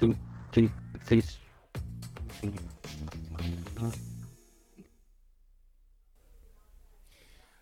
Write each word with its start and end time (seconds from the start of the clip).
two, 0.00 0.14
three, 0.52 0.70
three. 1.04 1.22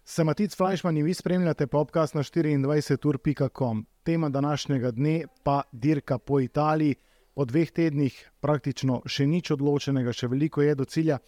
Sem 0.05 0.27
Matic 0.27 0.57
Flajšman 0.57 0.97
in 0.97 1.05
vi 1.05 1.15
spremljate 1.15 1.67
podcast 1.67 2.15
na 2.15 2.23
24.com. 2.23 3.87
Tema 4.03 4.29
današnjega 4.29 4.91
dne 4.91 5.25
pa 5.43 5.63
dirka 5.73 6.19
po 6.19 6.41
Italiji. 6.41 6.95
Po 7.35 7.45
dveh 7.45 7.71
tednih 7.71 8.31
praktično 8.41 9.03
še 9.07 9.27
nič 9.27 9.51
odločenega, 9.55 10.13
še 10.13 10.27
veliko 10.27 10.63
je 10.63 10.75
do 10.75 10.85
cilja. 10.85 11.19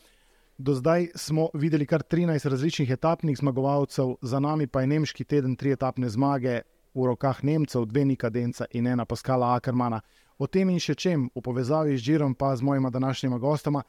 Do 0.59 0.75
zdaj 0.75 1.07
smo 1.15 1.49
videli 1.55 1.87
kar 1.87 2.03
13 2.03 2.49
različnih 2.51 2.91
etapnih 2.91 3.39
zmagovalcev, 3.39 4.17
za 4.23 4.41
nami 4.41 4.67
pa 4.67 4.81
je 4.81 4.87
nemški 4.87 5.25
teden, 5.25 5.55
tri 5.57 5.71
etapne 5.73 6.11
zmage 6.11 6.63
v 6.95 7.07
rokah 7.07 7.45
Nemcev, 7.45 7.87
dve 7.87 8.05
Nikadenca 8.05 8.67
in 8.75 8.87
ena 8.87 9.05
Paskala 9.05 9.55
Ackermana. 9.55 10.01
O 10.41 10.47
tem 10.49 10.71
in 10.73 10.81
še 10.81 10.95
čem 10.97 11.27
v 11.37 11.43
povezavi 11.45 11.99
z 11.99 12.05
Žirom, 12.07 12.35
pa 12.35 12.55
z 12.57 12.65
mojima 12.65 12.89
današnjima 12.91 13.39
gostoma, 13.39 13.83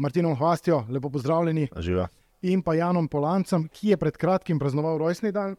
Martinom 0.00 0.36
Hvastjo, 0.36 0.86
lepo 0.88 1.10
pozdravljeni. 1.10 1.68
Živa. 1.76 2.08
In 2.48 2.62
pa 2.64 2.74
Janom 2.74 3.08
Polancem, 3.08 3.68
ki 3.68 3.92
je 3.92 3.98
pred 4.00 4.16
kratkim 4.16 4.58
praznoval 4.58 4.98
rojstni 4.98 5.32
dan. 5.32 5.56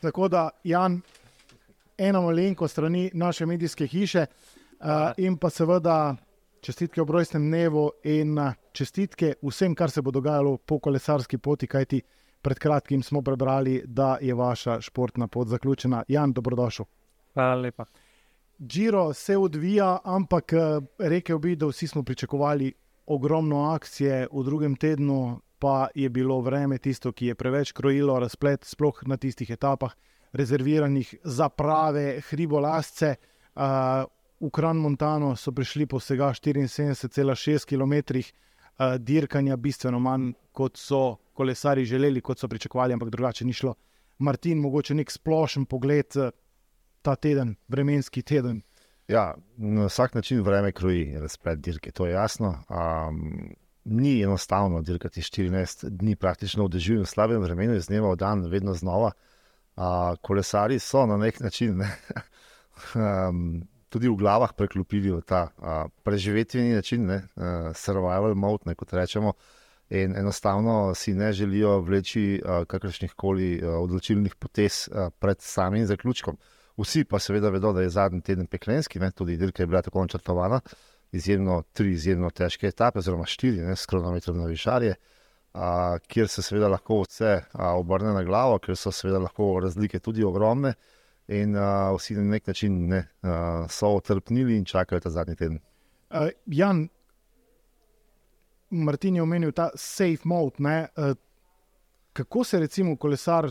Tako 0.00 0.28
da, 0.32 0.48
Jan, 0.64 1.00
ena 1.98 2.20
malenko 2.24 2.68
strani 2.68 3.10
naše 3.14 3.46
medijske 3.46 3.86
hiše, 3.86 4.26
uh, 4.26 5.12
in 5.16 5.36
pa 5.36 5.50
seveda 5.50 6.16
čestitke 6.64 7.02
ob 7.02 7.10
rojstnem 7.10 7.44
dnevu 7.50 7.90
in 8.04 8.38
uh, 8.38 8.56
čestitke 8.72 9.34
vsem, 9.42 9.74
kar 9.74 9.90
se 9.90 10.02
bo 10.02 10.10
dogajalo 10.10 10.56
po 10.56 10.80
kolesarski 10.80 11.38
poti, 11.38 11.66
kajti 11.66 12.02
pred 12.42 12.58
kratkim 12.58 13.02
smo 13.02 13.22
prebrali, 13.22 13.82
da 13.84 14.16
je 14.20 14.34
vaša 14.34 14.80
športna 14.80 15.28
pot 15.28 15.48
zaključena. 15.48 16.04
Jan, 16.08 16.32
dobrodošel. 16.32 16.86
Hvala 17.34 17.60
lepa. 17.60 17.84
Giro 18.58 19.14
se 19.14 19.36
odvija, 19.36 19.98
ampak 20.04 20.52
eh, 20.52 20.58
rekel 20.98 21.38
bi, 21.38 21.56
da 21.56 21.66
vsi 21.66 21.86
smo 21.86 22.02
pričakovali 22.02 22.72
ogromno 23.06 23.62
akcije, 23.70 24.26
v 24.32 24.42
drugem 24.44 24.76
tednu 24.76 25.40
pa 25.58 25.88
je 25.94 26.08
bilo 26.08 26.40
vreme 26.40 26.78
tisto, 26.78 27.12
ki 27.12 27.26
je 27.26 27.34
preveč 27.34 27.72
krojilo 27.72 28.18
razplet, 28.18 28.64
sploh 28.64 29.02
na 29.06 29.16
tistih 29.16 29.50
etapah, 29.50 29.94
rezerviranih 30.32 31.14
za 31.24 31.48
prave 31.48 32.20
hribolasce. 32.28 33.14
Uh, 33.54 33.62
v 34.40 34.50
Kran 34.50 34.76
Montano 34.76 35.36
so 35.36 35.52
prišli 35.52 35.86
po 35.86 35.98
vsega 35.98 36.28
74,6 36.30 37.66
km 37.66 37.94
uh, 38.18 38.94
dirkanja, 38.98 39.56
bistveno 39.56 39.98
manj 39.98 40.32
kot 40.52 40.76
so 40.76 41.16
kolesari 41.32 41.84
želeli, 41.84 42.20
kot 42.20 42.38
so 42.38 42.48
pričakovali, 42.48 42.92
ampak 42.92 43.10
drugače 43.10 43.44
ni 43.44 43.52
šlo. 43.52 43.74
Martin, 44.18 44.58
mogoče 44.58 44.94
nek 44.94 45.10
splošen 45.10 45.66
pogled 45.66 46.14
ta 47.08 47.16
teden, 47.16 47.56
vremenski 47.68 48.22
teden. 48.22 48.60
Ja, 49.08 49.34
na 49.56 49.86
vsak 49.86 50.14
način 50.14 50.42
vreme 50.42 50.72
kroji 50.72 51.16
razplet 51.20 51.60
dirke, 51.60 51.90
to 51.90 52.06
je 52.06 52.12
jasno. 52.12 52.58
Um, 52.68 53.54
ni 53.84 54.22
enostavno 54.22 54.82
dirkati 54.82 55.20
14 55.20 55.88
dni 55.88 56.16
praktično 56.16 56.66
v 56.66 56.68
dežju 56.68 56.98
in 56.98 57.06
slabem 57.06 57.40
vremenu, 57.40 57.78
iz 57.78 57.88
dneva 57.88 58.10
v 58.12 58.18
dan, 58.20 58.44
vedno 58.52 58.74
znova. 58.74 59.12
Uh, 59.76 60.18
kolesari 60.20 60.78
so 60.78 61.06
na 61.06 61.16
nek 61.16 61.40
način 61.40 61.78
ne, 61.78 61.88
um, 62.98 63.62
tudi 63.88 64.08
v 64.08 64.18
glavah 64.18 64.52
preklopili 64.52 65.12
v 65.14 65.22
ta 65.24 65.46
uh, 65.48 65.88
preživetveni 66.04 66.74
način, 66.76 67.06
ne, 67.06 67.22
uh, 67.36 67.72
survival 67.72 68.34
mode, 68.34 68.68
ne, 68.68 68.74
kot 68.74 68.92
rečemo. 68.92 69.32
In 69.90 70.16
enostavno 70.16 70.92
si 70.94 71.14
ne 71.14 71.32
želijo 71.32 71.78
vleči 71.80 72.42
uh, 72.44 72.66
kakršnih 72.68 73.16
koli 73.16 73.54
uh, 73.62 73.80
odločilnih 73.80 74.36
potez 74.36 74.88
uh, 74.92 75.08
pred 75.18 75.40
samim 75.40 75.86
zaključkom. 75.86 76.36
Vsi 76.78 77.04
pa 77.04 77.18
seveda 77.18 77.50
vedo, 77.50 77.72
da 77.72 77.82
je 77.82 77.90
zadnji 77.90 78.20
teden 78.22 78.46
peklenski, 78.46 79.00
ne? 79.02 79.10
tudi 79.10 79.36
dirka 79.36 79.62
je 79.62 79.66
bila 79.66 79.82
tako 79.82 80.00
načrtovana, 80.00 80.60
izjemno 81.12 81.62
tri 81.72 81.92
izjemno 81.92 82.30
težke 82.30 82.68
etape, 82.68 82.98
oziroma 82.98 83.26
štiri, 83.26 83.64
ne? 83.66 83.76
s 83.76 83.86
kronometrom 83.86 84.38
na 84.38 84.46
višarje, 84.46 84.94
a, 85.54 85.98
kjer 86.06 86.28
se 86.28 86.42
seveda 86.42 86.68
lahko 86.68 87.00
vse 87.02 87.32
a, 87.52 87.72
obrne 87.74 88.12
na 88.14 88.22
glavo, 88.22 88.58
ker 88.62 88.76
so 88.76 88.92
seveda 88.94 89.18
lahko 89.18 89.56
razlike 89.64 89.98
tudi 89.98 90.24
ogromne. 90.24 90.74
In 91.28 91.56
a, 91.56 91.90
vsi 91.96 92.14
na 92.16 92.28
nek 92.36 92.46
način 92.46 92.78
ne, 92.88 93.02
a, 93.22 93.66
so 93.68 93.96
utrpnili 93.98 94.56
in 94.56 94.64
čakajo 94.64 95.00
ta 95.00 95.10
zadnji 95.10 95.36
teden. 95.36 95.58
Uh, 96.10 96.28
Jan, 96.46 96.86
Martin 98.70 99.16
je 99.16 99.22
omenil 99.22 99.52
ta 99.52 99.70
safe 99.74 100.24
mode. 100.24 100.62
Uh, 100.62 101.16
kako 102.12 102.44
se 102.44 102.58
recimo 102.58 102.96
kolesar 102.96 103.50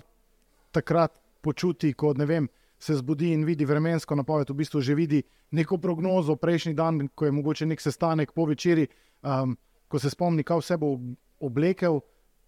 takrat 0.72 1.12
počuti, 1.42 1.94
ko 1.94 2.14
ne 2.14 2.26
vem, 2.26 2.48
se 2.80 2.96
zbudi 2.96 3.32
in 3.34 3.46
vidi 3.46 3.66
vremensko 3.66 4.16
napoved, 4.16 4.50
v 4.50 4.54
bistvu 4.54 4.82
že 4.82 4.96
vidi 4.96 5.24
neko 5.52 5.78
prognozo 5.78 6.36
prejšnji 6.36 6.74
dan, 6.74 7.08
ko 7.16 7.26
je 7.26 7.32
mogoče 7.32 7.66
nek 7.66 7.82
sestanek 7.82 8.32
po 8.32 8.46
večerji, 8.46 8.88
um, 9.24 9.58
ko 9.88 10.00
se 10.00 10.10
spomni, 10.10 10.44
kaj 10.44 10.62
vse 10.62 10.78
bo 10.78 10.98
oblekel, 11.40 12.02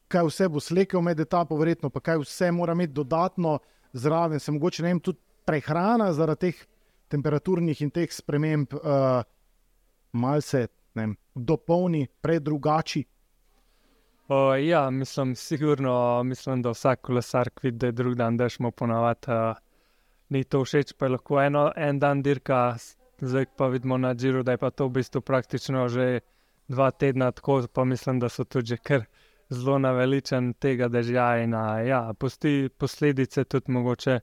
kaj 0.08 0.28
vse 0.28 0.50
bo 0.50 0.60
slekel 0.60 1.02
med 1.02 1.20
etapo, 1.20 1.58
verjetno 1.58 1.90
pa 1.90 2.00
kaj 2.00 2.22
vse 2.24 2.52
mora 2.52 2.74
imeti 2.74 2.94
dodatno 2.94 3.60
zraven, 3.94 4.40
se 4.40 4.52
mogoče 4.52 4.84
ne 4.84 4.94
vem, 4.94 5.00
tudi 5.00 5.20
prehrana 5.46 6.12
zaradi 6.14 6.52
teh 6.52 6.66
temperaturnih 7.10 7.82
in 7.82 7.90
teh 7.90 8.12
sprememb, 8.14 8.74
uh, 8.74 9.24
malce 10.14 10.68
vem, 10.94 11.16
dopolni, 11.34 12.08
predrugači. 12.22 13.04
O, 14.30 14.54
ja, 14.54 14.90
mislim, 14.94 15.34
sigurno, 15.36 16.24
mislim, 16.24 16.62
da 16.62 16.70
vsak 16.70 17.02
kolesar 17.02 17.50
vidi, 17.64 17.78
da 17.78 17.88
je 17.88 17.92
drug 17.98 18.16
dan, 18.16 18.38
da 18.38 18.50
smo 18.50 18.72
ponovadi. 18.72 19.32
Uh, 19.32 19.69
ni 20.30 20.44
to 20.44 20.64
všeč, 20.64 20.94
pa 20.98 21.06
je 21.06 21.16
lahko 21.16 21.40
eno, 21.42 21.70
en 21.76 22.00
dan 22.00 22.22
dirka, 22.22 22.78
zdaj 23.22 23.46
pa 23.58 23.68
vidimo 23.68 23.98
na 23.98 24.14
Džiru, 24.16 24.44
da 24.44 24.52
je 24.52 24.58
pa 24.58 24.70
to 24.70 24.88
v 24.88 25.00
bistvu 25.00 25.22
praktično 25.22 25.88
že 25.90 26.20
dva 26.68 26.92
tedna 26.92 27.32
tako, 27.32 27.64
pa 27.74 27.84
mislim, 27.84 28.20
da 28.20 28.30
so 28.30 28.44
tudi 28.44 28.78
kar 28.78 29.06
zelo 29.50 29.80
naveličen 29.80 30.54
tega 30.54 30.88
dežja 30.88 31.38
in 31.44 31.54
ja, 31.88 32.14
posti 32.20 32.70
posledice 32.78 33.44
tudi 33.44 33.72
mogoče 33.72 34.20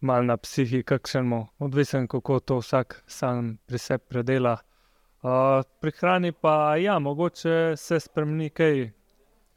mal 0.00 0.24
na 0.24 0.36
psihi, 0.36 0.82
kakšnemu, 0.82 1.46
odvisen 1.58 2.06
kako 2.06 2.40
to 2.40 2.58
vsak 2.62 3.02
sam 3.06 3.58
pri 3.66 3.78
sebi 3.78 4.04
predela. 4.08 4.58
Uh, 5.22 5.64
pri 5.80 5.90
hrani 5.90 6.32
pa 6.32 6.76
ja, 6.76 6.98
mogoče 6.98 7.76
se 7.76 8.00
spremeni 8.00 8.50
kaj. 8.50 8.90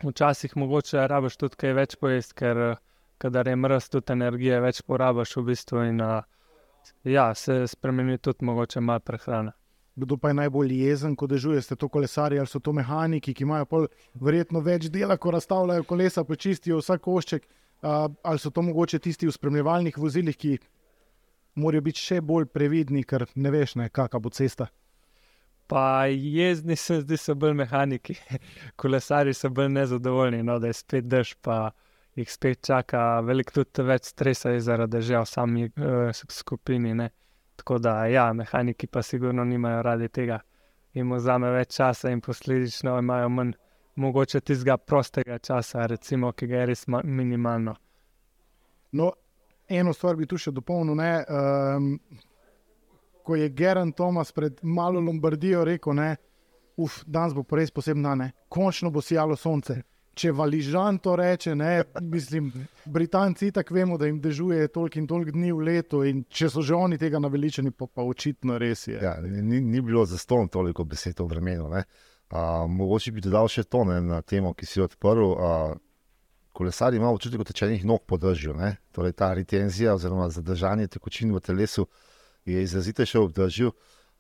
Včasih 0.02 0.58
mogoče 0.58 1.04
rabiš 1.08 1.36
tudi 1.38 1.56
kaj 1.62 1.74
več 1.78 1.96
pojesti, 2.02 2.34
ker 2.34 2.58
uh, 2.58 2.78
kadar 3.22 3.48
je 3.48 3.56
mrz, 3.56 3.90
tudi 3.94 4.14
energije 4.16 4.60
več 4.64 4.82
porabiš 4.88 5.36
v 5.38 5.44
bistvu. 5.52 5.84
In, 5.92 6.02
uh, 6.02 6.24
ja, 7.04 7.30
se 7.36 7.68
spremeni 7.68 8.18
tudi 8.18 8.46
mogoče 8.46 8.82
malo 8.82 9.00
prehrane. 9.06 9.54
Kdo 9.96 10.18
pa 10.18 10.32
je 10.32 10.38
najbolj 10.40 10.74
jezen, 10.74 11.16
ko 11.20 11.28
dežujete 11.28 11.76
to 11.76 11.90
kolesarje, 11.92 12.40
ali 12.40 12.48
so 12.48 12.60
to 12.64 12.74
mehaniki, 12.74 13.34
ki 13.36 13.44
imajo 13.44 13.68
pol, 13.70 13.88
verjetno 14.16 14.62
več 14.66 14.88
dela, 14.90 15.18
ko 15.18 15.36
razstavljajo 15.36 15.84
kolesa, 15.84 16.24
počistijo 16.24 16.80
vsak 16.80 17.04
košček, 17.06 17.46
uh, 17.46 18.08
ali 18.24 18.40
so 18.40 18.50
to 18.50 18.64
mogoče 18.66 19.00
tisti 19.00 19.28
v 19.28 19.36
spremljevalnih 19.36 19.98
vozilih, 19.98 20.38
ki 20.38 20.58
morajo 21.62 21.86
biti 21.90 22.02
še 22.02 22.22
bolj 22.24 22.48
previdni, 22.56 23.04
ker 23.04 23.28
ne 23.36 23.52
veš, 23.52 23.76
ne, 23.82 23.90
kakšna 23.90 24.24
bo 24.24 24.32
cesta. 24.34 24.72
Pa 25.72 26.08
jezni 26.08 26.76
se 26.76 27.02
zdi, 27.04 27.20
so 27.20 27.36
bolj 27.36 27.54
mehaniki, 27.62 28.16
kolesari 28.82 29.36
so 29.36 29.52
bolj 29.52 29.70
nezadovoljni, 29.76 30.42
no, 30.48 30.58
da 30.60 30.72
je 30.72 30.80
spet 30.80 31.08
dež 31.12 31.36
jih 32.16 32.32
spet 32.32 32.62
čaka, 32.66 33.22
veliko 33.26 33.62
tudi 33.62 33.86
več 33.88 34.12
stresa 34.12 34.54
zaradi 34.60 35.02
že 35.02 35.20
v 35.20 35.26
sami 35.26 35.66
uh, 35.66 36.12
skupini. 36.30 36.94
Ne. 36.94 37.10
Tako 37.56 37.78
da, 37.80 38.06
ja, 38.08 38.32
mehaniki 38.34 38.88
pa 38.88 39.02
sigurno 39.02 39.44
nimajo 39.46 39.82
radi 39.86 40.10
tega, 40.10 40.40
jim 40.94 41.14
vzame 41.14 41.52
več 41.52 41.76
časa 41.78 42.10
in 42.10 42.22
posledično 42.22 42.98
imajo 43.00 43.30
manj 43.30 43.54
mogoče 43.96 44.42
tistega 44.42 44.78
prostega 44.78 45.38
časa, 45.40 45.86
recimo, 45.88 46.32
ki 46.32 46.48
ga 46.48 46.62
je 46.62 46.66
res 46.66 46.86
minimalno. 46.88 47.76
No, 48.92 49.12
eno 49.70 49.94
stvar 49.94 50.16
bi 50.16 50.26
tu 50.26 50.40
še 50.40 50.52
dopolnil. 50.52 50.98
Um, 50.98 51.94
ko 53.22 53.36
je 53.38 53.52
Geran 53.54 53.92
Tomas 53.94 54.32
pred 54.34 54.58
malo 54.64 55.00
Lombardijo 55.00 55.64
rekel, 55.68 55.96
da 55.96 56.16
danes 57.06 57.36
bo 57.38 57.46
res 57.56 57.72
posebno 57.72 58.10
dan, 58.10 58.32
končno 58.50 58.90
bo 58.92 59.04
sijalo 59.06 59.36
sonce 59.36 59.84
če 60.14 60.32
valižan 60.36 60.98
to 61.04 61.16
reče, 61.16 61.56
ne, 61.56 61.84
mislim, 62.02 62.52
Britanci 62.86 63.52
tako 63.52 63.74
vemo, 63.74 63.98
da 63.98 64.06
jim 64.06 64.20
dežuje 64.22 64.68
toliko 64.68 65.00
in 65.00 65.08
toliko 65.08 65.32
dni 65.32 65.52
v 65.52 65.68
letu, 65.68 66.04
in 66.08 66.24
če 66.30 66.50
so 66.52 66.64
že 66.66 66.76
oni 66.76 67.00
tega 67.00 67.20
naveličeni, 67.20 67.72
pa, 67.72 67.88
pa 67.88 68.04
očitno 68.04 68.58
res 68.62 68.88
je. 68.88 69.00
Ja, 69.02 69.16
ni, 69.22 69.62
ni 69.62 69.82
bilo 69.82 70.06
za 70.06 70.20
ston 70.20 70.50
toliko 70.52 70.84
besed 70.84 71.20
v 71.20 71.30
vremenu. 71.32 71.70
Uh, 71.72 72.68
mogoče 72.68 73.12
bi 73.12 73.24
dodal 73.24 73.48
še 73.52 73.64
to 73.64 73.84
ne, 73.88 74.02
na 74.02 74.22
temo, 74.22 74.54
ki 74.54 74.68
si 74.68 74.80
jo 74.80 74.88
odprl. 74.88 75.32
Uh, 75.32 75.80
kolesari 76.52 76.98
imajo 76.98 77.16
občutek, 77.16 77.44
tečenih 77.48 77.86
nog 77.86 78.04
podržijo. 78.08 78.56
Torej, 78.92 79.14
ta 79.16 79.34
retenzija 79.34 79.96
oziroma 79.96 80.30
zadržanje 80.30 80.88
tekočin 80.88 81.32
v 81.36 81.40
telesu 81.40 81.88
je 82.46 82.64
izrazitejše 82.64 83.20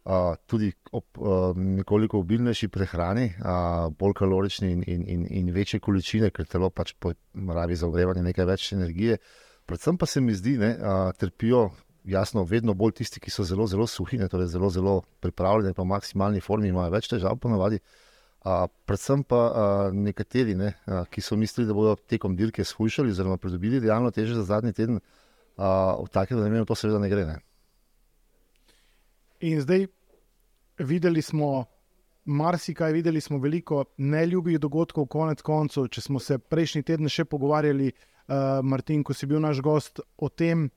obdržal 0.05 0.35
tudi 0.47 0.71
ob 0.91 1.03
uh, 1.17 1.57
nekoliko 1.57 2.19
obilnejši 2.19 2.67
prehrani, 2.67 3.33
uh, 3.37 3.93
bolj 3.93 4.13
kalorični 4.13 4.71
in, 4.71 4.83
in, 4.87 5.03
in, 5.07 5.27
in 5.29 5.51
večje 5.53 5.79
količine, 5.79 6.31
ker 6.31 6.45
telo 6.45 6.69
pač 6.69 6.95
rabi 7.35 7.75
za 7.75 7.87
ogrevanje 7.87 8.23
nekaj 8.23 8.45
več 8.45 8.71
energije. 8.73 9.17
Predvsem 9.65 9.97
pa 9.97 10.05
se 10.05 10.21
mi 10.21 10.33
zdi, 10.33 10.57
da 10.57 10.71
uh, 10.73 11.11
trpijo 11.13 11.69
jasno, 12.03 12.43
vedno 12.43 12.73
bolj 12.73 12.97
tisti, 12.97 13.19
ki 13.19 13.31
so 13.31 13.43
zelo, 13.43 13.67
zelo 13.67 13.85
suhi, 13.87 14.17
ne, 14.17 14.27
torej 14.27 14.47
zelo, 14.47 14.69
zelo 14.69 15.01
pripravljeni, 15.21 15.73
pa 15.77 15.83
v 15.83 15.91
maksimalni 15.93 16.41
formi, 16.41 16.71
imajo 16.73 16.91
več 16.91 17.11
težav, 17.11 17.37
ponavadi. 17.37 17.77
A, 18.41 18.65
predvsem 18.89 19.21
pa 19.21 19.37
a, 19.37 19.65
nekateri, 19.93 20.55
ne, 20.57 20.73
a, 20.89 21.03
ki 21.05 21.21
so 21.21 21.37
mislili, 21.37 21.67
da 21.69 21.77
bodo 21.77 21.93
tekom 22.09 22.33
dirke 22.35 22.65
shujšali, 22.65 23.13
oziroma 23.13 23.37
pridobili 23.37 23.79
realno 23.79 24.09
teže 24.09 24.33
za 24.39 24.47
zadnji 24.55 24.73
teden, 24.73 24.97
a, 25.61 25.93
v 26.01 26.09
takem 26.09 26.41
vremenu 26.41 26.65
to 26.65 26.73
seveda 26.73 26.97
ne 26.97 27.11
gre. 27.13 27.27
Ne. 27.29 27.37
In 29.41 29.61
zdaj 29.61 29.87
videli 30.77 31.21
smo 31.21 31.65
marsikaj, 32.25 32.91
videli 32.91 33.21
smo 33.21 33.37
veliko 33.37 33.85
neljubih 33.97 34.59
dogodkov, 34.59 35.05
konec 35.05 35.41
koncev. 35.41 35.87
Če 35.87 36.01
smo 36.01 36.19
se 36.19 36.37
prejšnji 36.37 36.83
teden 36.83 37.09
še 37.09 37.25
pogovarjali, 37.25 37.89
uh, 37.89 38.61
Martin, 38.63 39.03
ko 39.03 39.13
si 39.13 39.25
bil 39.25 39.41
naš 39.41 39.61
gost, 39.65 40.01
o 40.17 40.29
tem, 40.29 40.69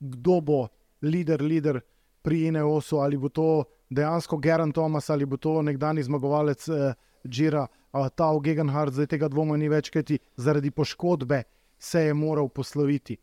kdo 0.00 0.40
bo 0.40 0.60
voditelj, 1.02 1.44
voditelj 1.44 1.82
pri 2.22 2.46
Ineosu, 2.48 3.00
ali 3.00 3.16
bo 3.16 3.28
to 3.28 3.64
dejansko 3.90 4.36
Geran 4.36 4.72
Thomas 4.72 5.10
ali 5.10 5.24
bo 5.26 5.36
to 5.36 5.60
nekdani 5.62 6.02
zmagovalec 6.02 6.68
uh, 6.68 6.92
Džira, 7.28 7.66
uh, 7.92 8.08
ta 8.08 8.30
Gegenhardt, 8.40 8.96
zdaj 8.96 9.12
tega 9.12 9.28
dvoma 9.28 9.56
ni 9.60 9.68
več, 9.68 9.90
kajti 9.92 10.18
zaradi 10.36 10.70
poškodbe 10.70 11.42
se 11.78 12.06
je 12.06 12.14
moral 12.14 12.48
posloviti. 12.48 13.16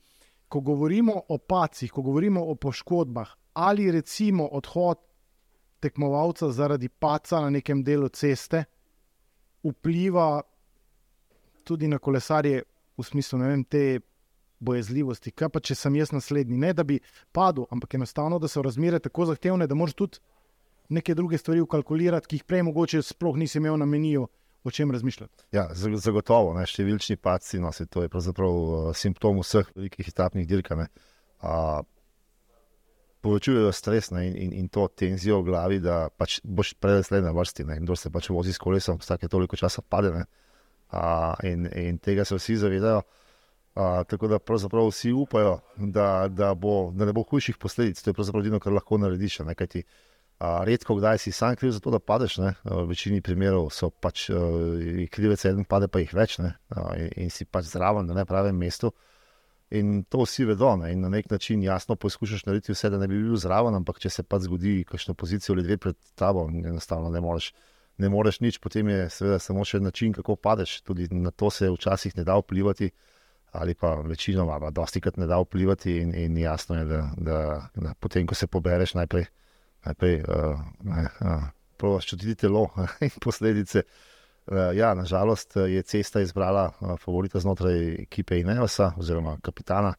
Ko 0.47 0.61
govorimo 0.61 1.13
o 1.29 1.37
pacih, 1.37 1.91
ko 1.91 2.01
govorimo 2.01 2.41
o 2.45 2.55
poškodbah, 2.55 3.33
ali 3.57 3.91
recimo 3.91 4.45
odhod 4.53 4.99
tekmovalca 5.79 6.51
zaradi 6.51 6.89
paca 6.89 7.41
na 7.41 7.49
nekem 7.49 7.83
delu 7.83 8.09
ceste 8.09 8.63
vpliva 9.63 10.41
tudi 11.63 11.87
na 11.87 11.97
kolesarje, 11.97 12.61
v 12.97 13.03
smislu 13.03 13.39
vem, 13.39 13.63
te 13.63 13.99
bojezljivosti. 14.59 15.33
Kaj 15.37 15.49
pa, 15.53 15.61
če 15.61 15.75
sem 15.75 15.97
jaz 15.99 16.13
naslednji? 16.13 16.57
Ne, 16.57 16.71
da 16.73 16.85
bi 16.87 16.99
padel, 17.35 17.67
ampak 17.73 17.97
enostavno, 17.97 18.39
da 18.39 18.49
so 18.49 18.63
razmere 18.65 18.99
tako 19.03 19.27
zahtevne, 19.29 19.67
da 19.67 19.75
moraš 19.75 19.97
tudi 19.97 20.21
neke 20.89 21.15
druge 21.17 21.37
stvari 21.37 21.61
ukalkulirati, 21.61 22.29
ki 22.29 22.39
jih 22.39 22.47
prej 22.47 22.63
mogoče 22.69 23.01
sploh 23.03 23.37
nisi 23.37 23.59
imel 23.61 23.77
na 23.77 23.85
meniju. 23.85 24.27
O 24.65 24.71
čem 24.73 24.89
razmišljati? 24.91 25.45
Ja, 25.55 25.67
zagotovo, 25.73 26.49
ne, 26.57 26.65
številčni 26.67 27.15
paci, 27.23 27.59
no, 27.63 27.69
to 27.71 28.01
je 28.03 28.09
pravzaprav 28.11 28.55
uh, 28.57 28.87
simptom 28.97 29.37
vseh 29.39 29.69
velikih 29.77 30.09
etapnih 30.09 30.47
dirkanj. 30.49 30.89
Uh, 31.39 31.85
povečujejo 33.21 33.71
stres 33.71 34.11
ne, 34.11 34.27
in, 34.27 34.35
in, 34.35 34.51
in 34.53 34.67
to 34.69 34.87
tenzijo 34.87 35.41
v 35.41 35.49
glavi, 35.49 35.79
da 35.83 36.07
pač 36.09 36.39
boš 36.43 36.73
predvsej 36.81 37.23
na 37.25 37.33
vrsti. 37.35 37.65
Ne, 37.67 37.79
kdo 37.83 37.95
se 37.95 38.11
pač 38.13 38.29
vozi 38.29 38.53
s 38.53 38.61
kolesom, 38.61 38.99
vsake 39.01 39.29
toliko 39.31 39.57
časa 39.59 39.81
pade. 39.81 40.13
Ne, 40.13 40.25
a, 40.91 41.35
in, 41.43 41.67
in 41.75 41.97
tega 42.03 42.25
se 42.25 42.37
vsi 42.37 42.57
zavedajo. 42.63 43.01
A, 43.77 44.03
tako 44.09 44.29
da 44.31 44.39
pravzaprav 44.39 44.89
vsi 44.89 45.11
upajo, 45.13 45.59
da, 45.77 46.27
da, 46.29 46.53
bo, 46.57 46.91
da 46.93 47.05
ne 47.05 47.13
bo 47.13 47.25
hujših 47.27 47.57
posledic. 47.61 48.01
To 48.01 48.09
je 48.09 48.17
pravzaprav 48.17 48.45
edino, 48.45 48.59
kar 48.59 48.73
lahko 48.73 48.97
narediš. 49.01 49.41
Ne, 49.45 49.57
kajti, 49.57 49.83
a, 50.39 50.63
redko 50.65 50.97
kdaj 50.97 51.21
si 51.21 51.33
sam 51.35 51.55
kriv 51.55 51.75
za 51.75 51.83
to, 51.83 51.93
da 51.93 51.99
padeš. 51.99 52.39
Ne, 52.41 52.55
v 52.65 52.87
večini 52.89 53.21
primerov 53.21 53.69
so 53.73 53.91
pač 53.91 54.29
krivec 55.13 55.45
en, 55.49 55.65
pade 55.65 55.91
pa 55.91 56.01
jih 56.01 56.15
več 56.17 56.39
ne, 56.41 56.55
a, 56.73 56.89
in, 56.97 57.11
in 57.25 57.33
si 57.33 57.45
pač 57.45 57.69
zraven 57.73 58.09
na 58.09 58.21
nepravem 58.21 58.57
mestu. 58.57 58.93
In 59.69 60.05
to 60.07 60.23
vsi 60.23 60.45
vedo, 60.47 60.75
ne? 60.79 60.93
in 60.93 61.01
na 61.03 61.09
nek 61.11 61.29
način 61.29 61.63
jasno 61.63 61.95
poskušaš 61.95 62.45
narediti 62.45 62.71
vse, 62.71 62.89
da 62.89 62.97
ne 62.97 63.07
bi 63.07 63.17
bil 63.19 63.35
zraven, 63.35 63.75
ampak 63.75 63.99
če 63.99 64.09
se 64.09 64.23
pa 64.23 64.39
zgodi, 64.39 64.85
kakšno 64.87 65.13
pozicijo 65.13 65.55
ali 65.55 65.65
dve 65.65 65.77
pred 65.77 65.97
tabo, 66.15 66.45
enostavno 66.47 67.09
ne 67.11 67.21
moreš, 67.21 67.51
ne 67.97 68.09
moreš 68.09 68.39
nič, 68.39 68.61
potem 68.63 68.87
je 68.87 69.09
seveda 69.11 69.39
samo 69.43 69.65
še 69.67 69.81
način, 69.83 70.13
kako 70.15 70.37
padeš. 70.39 70.79
Tudi 70.87 71.09
na 71.11 71.31
to 71.31 71.51
se 71.51 71.67
včasih 71.73 72.15
ne 72.15 72.23
da 72.23 72.37
vplivati, 72.39 72.91
ali 73.59 73.75
pa 73.75 73.95
večinoma, 74.07 74.59
pa 74.59 74.71
dosti 74.71 75.01
krat 75.03 75.17
ne 75.17 75.27
da 75.27 75.41
vplivati. 75.43 75.97
In, 75.99 76.15
in 76.15 76.37
jasno 76.37 76.79
je, 76.79 76.85
da, 76.85 77.01
da, 77.17 77.39
da 77.75 77.93
potem, 77.99 78.27
ko 78.27 78.35
se 78.35 78.47
pobereš, 78.47 78.95
najprej, 78.95 79.27
najprej 79.85 80.21
uh, 80.23 80.63
ne, 80.87 81.09
uh, 81.19 81.49
provaš 81.77 82.07
čutiti 82.13 82.39
telo 82.45 82.69
in 83.03 83.19
posledice. 83.19 83.83
Uh, 83.83 84.16
ja, 84.73 84.93
nažalost 84.95 85.55
je 85.55 85.81
cesta 85.83 86.21
izbrala 86.21 86.71
uh, 86.79 86.95
favorita 86.99 87.39
znotraj 87.39 87.93
ekipe 88.03 88.39
Ineosa, 88.39 88.93
oziroma 88.97 89.37
kapitana, 89.43 89.93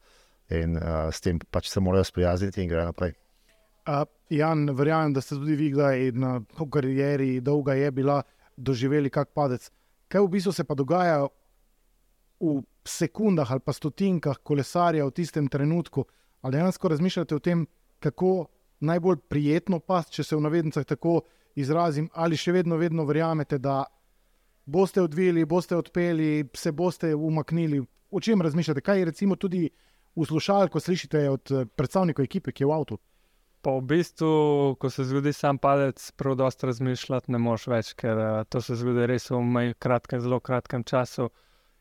in 0.50 0.76
uh, 0.76 1.08
s 1.12 1.20
tem 1.20 1.38
pač 1.38 1.68
se 1.68 1.80
morajo 1.80 2.04
sprijazniti 2.04 2.62
in 2.62 2.68
gre 2.68 2.84
naprej. 2.88 3.12
Uh, 3.88 4.04
Jan, 4.30 4.68
verjamem, 4.76 5.12
da 5.12 5.20
ste 5.20 5.36
tudi 5.36 5.56
vi, 5.56 5.70
kdaj 5.72 6.12
na 6.12 6.38
karieri, 6.72 7.40
dolga 7.40 7.74
je 7.74 7.90
bila, 7.90 8.22
doživeli 8.56 9.10
kak 9.10 9.30
padec. 9.34 9.70
Kaj 10.08 10.24
v 10.24 10.30
bistvu 10.32 10.52
se 10.52 10.64
pa 10.64 10.74
dogaja 10.74 11.26
v 12.40 12.60
sekundah 12.84 13.50
ali 13.52 13.60
pa 13.64 13.72
stotinkah 13.72 14.40
kolesarja 14.42 15.06
v 15.06 15.14
tistem 15.14 15.48
trenutku? 15.48 16.04
Ali 16.42 16.56
dejansko 16.56 16.88
razmišljate 16.88 17.34
o 17.34 17.38
tem, 17.38 17.66
kako 17.98 18.46
najbolj 18.80 19.16
prijetno 19.28 19.80
pas, 19.80 20.08
če 20.10 20.24
se 20.24 20.36
v 20.36 20.44
navednicah 20.44 20.84
tako 20.86 21.22
izrazim, 21.58 22.08
ali 22.14 22.36
še 22.38 22.52
vedno, 22.54 22.76
vedno 22.78 23.04
verjamete, 23.04 23.58
da 23.58 23.84
boste 24.68 25.02
odvili, 25.02 25.44
boste 25.44 25.76
odpeli, 25.76 26.48
se 26.54 26.72
boste 26.72 27.14
umaknili. 27.14 27.82
O 28.10 28.20
čem 28.20 28.42
razmišljate? 28.42 28.80
Kaj 28.80 28.98
je 28.98 29.04
recimo 29.04 29.36
tudi 29.36 29.68
v 30.16 30.24
slušalki, 30.26 30.72
ko 30.72 30.80
slišite 30.80 31.28
od 31.30 31.52
eh, 31.52 31.64
predstavnikov 31.76 32.24
ekipe, 32.24 32.52
ki 32.52 32.62
je 32.62 32.68
v 32.68 32.76
avtu? 32.76 32.98
Pa 33.62 33.74
v 33.74 33.82
bistvu, 33.90 34.76
ko 34.80 34.90
se 34.90 35.04
zgodi 35.04 35.32
sam 35.32 35.58
padec, 35.58 36.10
prav 36.16 36.36
dosta 36.38 36.68
razmišljati 36.68 37.32
ne 37.32 37.38
moš 37.42 37.66
več, 37.66 37.92
ker 37.98 38.18
uh, 38.18 38.44
to 38.48 38.60
se 38.62 38.76
zgodi 38.78 39.06
res 39.10 39.30
v 39.30 39.72
kratkem, 39.78 40.20
zelo 40.20 40.38
kratkem 40.40 40.84
času. 40.84 41.26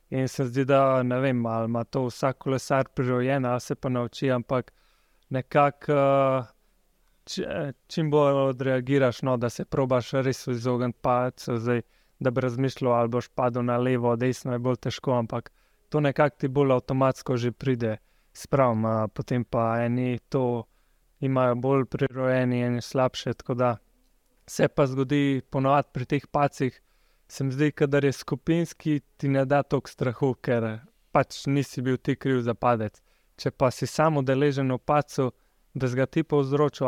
In 0.09 0.27
se 0.27 0.47
zdi, 0.47 0.65
da 0.65 1.03
ne 1.03 1.19
vem, 1.19 1.45
ali 1.45 1.67
ima 1.69 1.83
to 1.83 2.05
vsak 2.07 2.37
kolesar 2.39 2.87
prirojen, 2.95 3.45
ali 3.45 3.61
se 3.61 3.75
pa 3.75 3.89
nauči, 3.89 4.31
ampak 4.31 4.71
nekako 5.29 5.93
uh, 5.93 7.69
čim 7.87 8.09
bolj 8.11 8.41
odreagiraš, 8.47 9.21
no, 9.21 9.37
da 9.37 9.49
se 9.49 9.65
probaš 9.65 10.13
res 10.25 10.47
izogniti 10.47 10.99
padecu 11.01 11.59
da 12.19 12.31
bi 12.31 12.41
razmišljal, 12.41 12.93
ali 12.93 13.09
boš 13.09 13.27
padel 13.27 13.65
na 13.65 13.77
levo, 13.77 14.15
desno 14.15 14.53
je 14.53 14.59
bolj 14.59 14.75
težko, 14.87 15.13
ampak 15.13 15.51
to 15.89 15.99
nekako 15.99 16.37
ti 16.37 16.47
bolj 16.47 16.71
avtomatsko 16.71 17.37
že 17.37 17.51
pride 17.51 17.97
sprav, 18.33 18.75
potem 19.13 19.43
pa 19.43 19.83
eni 19.85 20.19
to 20.29 20.63
imajo 21.19 21.55
bolj 21.55 21.85
prirojeni 21.85 22.59
in 22.61 22.81
slabše. 22.81 23.33
Tako 23.33 23.53
da 23.53 23.77
se 24.47 24.67
pa 24.67 24.85
zgodi 24.87 25.41
ponovadi 25.49 25.87
pri 25.93 26.05
teh 26.05 26.27
pacih, 26.31 26.81
se 27.27 27.43
mi 27.43 27.51
zdi, 27.51 27.71
da 27.87 27.97
je 27.97 28.11
skupinski, 28.11 29.01
ti 29.17 29.27
ne 29.27 29.45
da 29.45 29.63
toliko 29.63 29.89
strahu, 29.89 30.33
ker 30.33 30.79
pač 31.11 31.45
nisi 31.45 31.81
bil 31.81 31.97
ti 31.97 32.15
kriv 32.15 32.41
za 32.41 32.53
padec. 32.53 33.01
Če 33.37 33.51
pa 33.51 33.71
si 33.71 33.87
samo 33.87 34.21
deležen 34.21 34.71
v 34.71 34.77
pacu, 34.77 35.31
da 35.73 35.87
zga 35.87 36.05
ti 36.05 36.23
povzročil, 36.23 36.87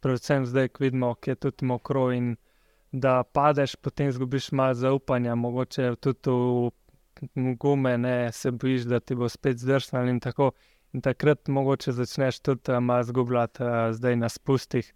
predvsem 0.00 0.46
zdaj, 0.46 0.68
ko 0.68 0.84
vidimo, 0.84 1.14
ki 1.14 1.30
je 1.30 1.36
tudi 1.36 1.66
mokro 1.66 2.10
in 2.12 2.36
da 3.00 3.22
padeš, 3.22 3.76
potem 3.76 4.08
izgubiš 4.08 4.52
malo 4.52 4.74
zaupanja, 4.74 5.34
mogoče 5.34 5.94
tudi 6.00 6.30
v 6.30 7.54
gume, 7.60 7.98
ne 7.98 8.32
se 8.32 8.50
bojiš, 8.50 8.82
da 8.82 9.00
ti 9.00 9.14
bo 9.14 9.28
spet 9.28 9.58
zdrsnil 9.58 10.08
in 10.08 10.20
tako. 10.20 10.52
In 10.94 11.02
takrat 11.02 11.48
mogoče 11.48 11.92
začneš 11.92 12.40
tudi 12.40 12.72
uh, 12.72 12.80
malo 12.80 13.04
zgubljati, 13.04 13.62
uh, 13.62 13.92
zdaj 13.92 14.16
na 14.16 14.28
spustih. 14.28 14.92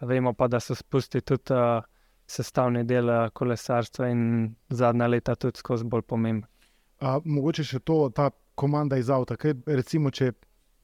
Vemo 0.00 0.32
pa, 0.32 0.48
da 0.48 0.60
so 0.60 0.74
spusti 0.74 1.20
tudi 1.20 1.52
uh, 1.52 1.84
sestavni 2.26 2.84
del 2.88 3.10
uh, 3.10 3.28
kolesarstva 3.34 4.08
in 4.08 4.54
zadnja 4.70 5.06
leta 5.06 5.34
tudi 5.34 5.58
skozi 5.58 5.84
bolj 5.84 6.06
pomembni. 6.08 6.48
Mogoče 7.02 7.64
še 7.66 7.82
to, 7.84 8.06
ta 8.14 8.30
komanda 8.54 8.96
iz 8.96 9.10
avta. 9.10 9.36
Kaj, 9.36 9.58
recimo, 9.66 10.10
če 10.10 10.30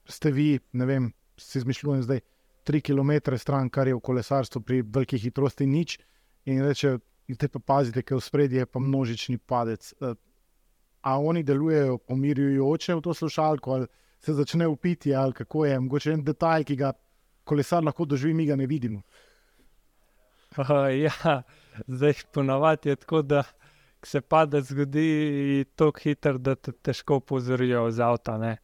ste 0.09 0.33
vi, 0.35 0.59
ne 0.73 0.87
vem, 0.87 1.09
si 1.39 1.63
izmišljujem 1.63 2.03
zdaj 2.03 2.21
3 2.69 2.83
km 2.91 3.37
stran, 3.39 3.71
kar 3.71 3.89
je 3.89 3.95
v 3.95 4.05
kolesarstvu 4.05 4.61
pri 4.61 4.83
veliki 4.83 5.21
hitrosti 5.23 5.67
nič 5.67 5.97
in 6.45 6.63
reče, 6.63 6.99
da 7.29 7.49
pa 7.49 7.59
pazite, 7.59 8.03
ker 8.03 8.17
v 8.17 8.25
spredje 8.25 8.63
je 8.63 8.67
pa 8.67 8.81
množični 8.81 9.39
padec. 9.39 9.93
Eh, 10.01 10.15
a 11.01 11.19
oni 11.19 11.43
delujejo 11.43 11.99
pomirjujoče 11.99 12.95
v 12.95 13.01
to 13.01 13.15
slušalko, 13.15 13.73
ali 13.73 13.87
se 14.21 14.33
začne 14.35 14.67
upiti, 14.67 15.15
ali 15.15 15.33
kako 15.33 15.65
je, 15.67 15.81
mogoče 15.81 16.13
en 16.13 16.25
detajl, 16.25 16.65
ki 16.65 16.77
ga 16.77 16.93
kolesar 17.45 17.85
lahko 17.85 18.05
doživi, 18.05 18.35
mi 18.35 18.47
ga 18.47 18.57
ne 18.57 18.67
vidimo. 18.67 19.03
Uh, 20.59 20.89
ja, 20.97 21.43
zdaj 21.87 22.15
ponavadi 22.33 22.89
je 22.89 22.97
tako, 22.97 23.21
da 23.23 23.43
se 24.03 24.21
padec 24.21 24.65
zgodi 24.65 25.65
tako 25.77 26.01
hitro, 26.01 26.39
da 26.39 26.55
te 26.55 26.73
težko 26.73 27.19
opozorijo 27.21 27.91
z 27.91 28.01
avta. 28.01 28.39
Uh, 28.39 28.57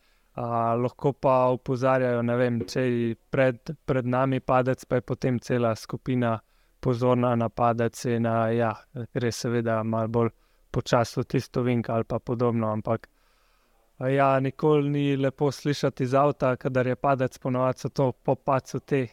lahko 0.81 1.13
pa 1.13 1.35
opozarjajo, 1.53 2.23
vem, 2.39 2.63
če 2.67 2.81
je 2.81 3.15
pred, 3.31 3.77
pred 3.85 4.07
nami 4.07 4.41
padec, 4.41 4.85
pa 4.85 4.97
je 4.97 5.05
potem 5.05 5.39
cela 5.39 5.75
skupina 5.77 6.39
pozorna 6.85 7.33
na 7.41 7.49
padec 7.49 8.05
in 8.13 8.29
ja, 8.59 8.75
gre 9.15 9.33
seveda 9.33 9.81
malo 9.83 10.09
bolj 10.09 10.31
počasno 10.75 11.23
tisto 11.25 11.63
vink 11.63 11.89
ali 11.89 12.05
pa 12.05 12.19
podobno. 12.19 12.73
Ampak 12.73 13.09
ja, 13.99 14.41
nikoli 14.41 14.91
ni 14.91 15.17
lepo 15.17 15.51
slišati 15.53 16.05
iz 16.05 16.15
avta, 16.15 16.57
kadar 16.57 16.87
je 16.87 16.97
padec, 16.97 17.39
ponovadi 17.39 17.87
so 17.87 17.89
to 17.89 18.13
popacu 18.13 18.81
te. 18.81 19.07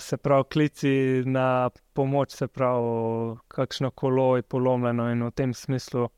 Se 0.00 0.16
pravi, 0.16 0.44
klici 0.52 0.90
na 1.26 1.70
pomoč, 1.94 2.34
se 2.34 2.48
pravi, 2.48 3.36
kakšno 3.48 3.90
kolo 3.90 4.36
je 4.36 4.42
polomljeno, 4.42 5.06
in 5.12 5.22
v 5.22 5.30
tem 5.30 5.54
smislu, 5.54 6.08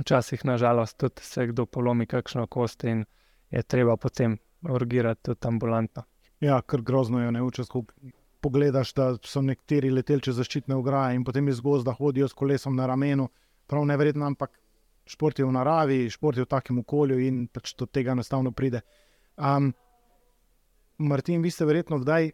včasih, 0.00 0.44
nažalost, 0.44 0.96
tudi 0.98 1.22
se 1.22 1.46
kdo 1.50 1.66
polomi, 1.66 2.06
kakšno 2.06 2.46
kost, 2.46 2.84
in 2.84 3.04
je 3.50 3.62
treba 3.62 3.96
potem 3.96 4.38
urgirati 4.70 5.20
tudi 5.22 5.48
ambulantno. 5.48 6.06
Ja, 6.40 6.62
kar 6.62 6.80
grozno 6.80 7.20
je, 7.20 7.32
ne 7.32 7.44
včasih. 7.44 7.72
ko 7.72 7.84
Pogledaš, 8.44 8.92
da 8.92 9.06
so 9.24 9.40
nekateri 9.40 9.88
leteli 9.90 10.20
čez 10.26 10.36
zaščitne 10.36 10.76
ograje 10.76 11.16
in 11.16 11.24
potem 11.24 11.48
iz 11.48 11.62
gozda 11.64 11.94
hodijo 11.96 12.28
s 12.28 12.36
kolesom 12.36 12.76
na 12.76 12.86
ramenu. 12.86 13.30
Prav 13.66 13.86
neverjetno, 13.88 14.26
ampak 14.28 14.58
šport 15.08 15.38
je 15.38 15.46
v 15.48 15.52
naravi, 15.56 16.10
šport 16.12 16.36
je 16.36 16.44
v 16.44 16.50
takem 16.50 16.82
okolju 16.82 17.16
in 17.24 17.46
pač 17.48 17.72
do 17.78 17.88
tega 17.88 18.12
enostavno 18.12 18.52
pride. 18.52 18.82
Um, 19.36 19.72
Martin, 20.98 21.40
vi 21.42 21.50
ste 21.50 21.64
verjetno 21.64 21.98
kdaj 22.02 22.30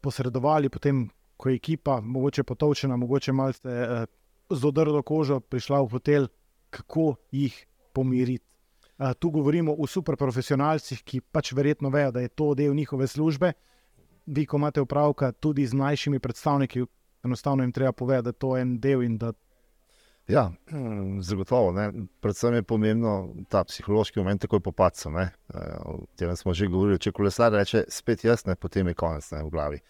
posredovali, 0.00 0.72
potem, 0.72 1.04
ko 1.36 1.52
je 1.52 1.60
ekipa, 1.60 1.98
mogoče 2.00 2.44
potovčena, 2.44 2.96
mogoče 2.96 3.32
malce 3.32 3.68
eh, 3.68 4.06
z 4.50 4.66
odrdo 4.68 5.02
kožo 5.02 5.40
prišla 5.40 5.82
v 5.84 5.92
hotel, 5.92 6.28
kako 6.70 7.14
jih 7.32 7.54
pomiriti. 7.92 8.44
Uh, 8.94 9.12
tu 9.18 9.30
govorimo 9.34 9.74
o 9.74 9.86
superprofesionalcih, 9.90 11.02
ki 11.02 11.20
pač 11.20 11.52
verjetno 11.52 11.90
vejo, 11.90 12.12
da 12.14 12.22
je 12.22 12.30
to 12.30 12.52
del 12.54 12.74
njihove 12.74 13.06
službe. 13.10 13.52
Vi, 14.26 14.46
ko 14.46 14.56
imate 14.56 14.80
upravka 14.80 15.32
tudi 15.32 15.66
z 15.66 15.74
mlajšimi 15.74 16.18
predstavniki, 16.18 16.84
enostavno 17.24 17.62
jim 17.62 17.72
treba 17.72 17.92
povedati, 17.92 18.24
da 18.24 18.28
je 18.28 18.40
to 18.40 18.56
en 18.56 18.78
del 18.80 19.02
in 19.02 19.18
da 19.18 19.32
Ja, 20.28 20.52
zagotovo. 21.20 21.72
Ne. 21.72 21.92
Predvsem 22.20 22.54
je 22.54 22.62
pomembno 22.62 23.34
ta 23.48 23.64
psihološki 23.64 24.18
moment, 24.18 24.40
takoj 24.40 24.60
po 24.60 24.72
padcu. 24.72 25.10
ne. 25.10 25.30
Eh, 25.54 25.76
O 25.84 26.06
tem 26.16 26.36
smo 26.36 26.54
že 26.54 26.66
govorili. 26.66 26.98
Če 26.98 27.12
kolesar 27.12 27.52
reče, 27.52 27.84
spet 27.88 28.24
jaz, 28.24 28.46
ne, 28.46 28.56
potem 28.56 28.88
je 28.88 28.94
konec 28.94 29.30
ne, 29.32 29.42
v 29.44 29.50
glavi. 29.50 29.80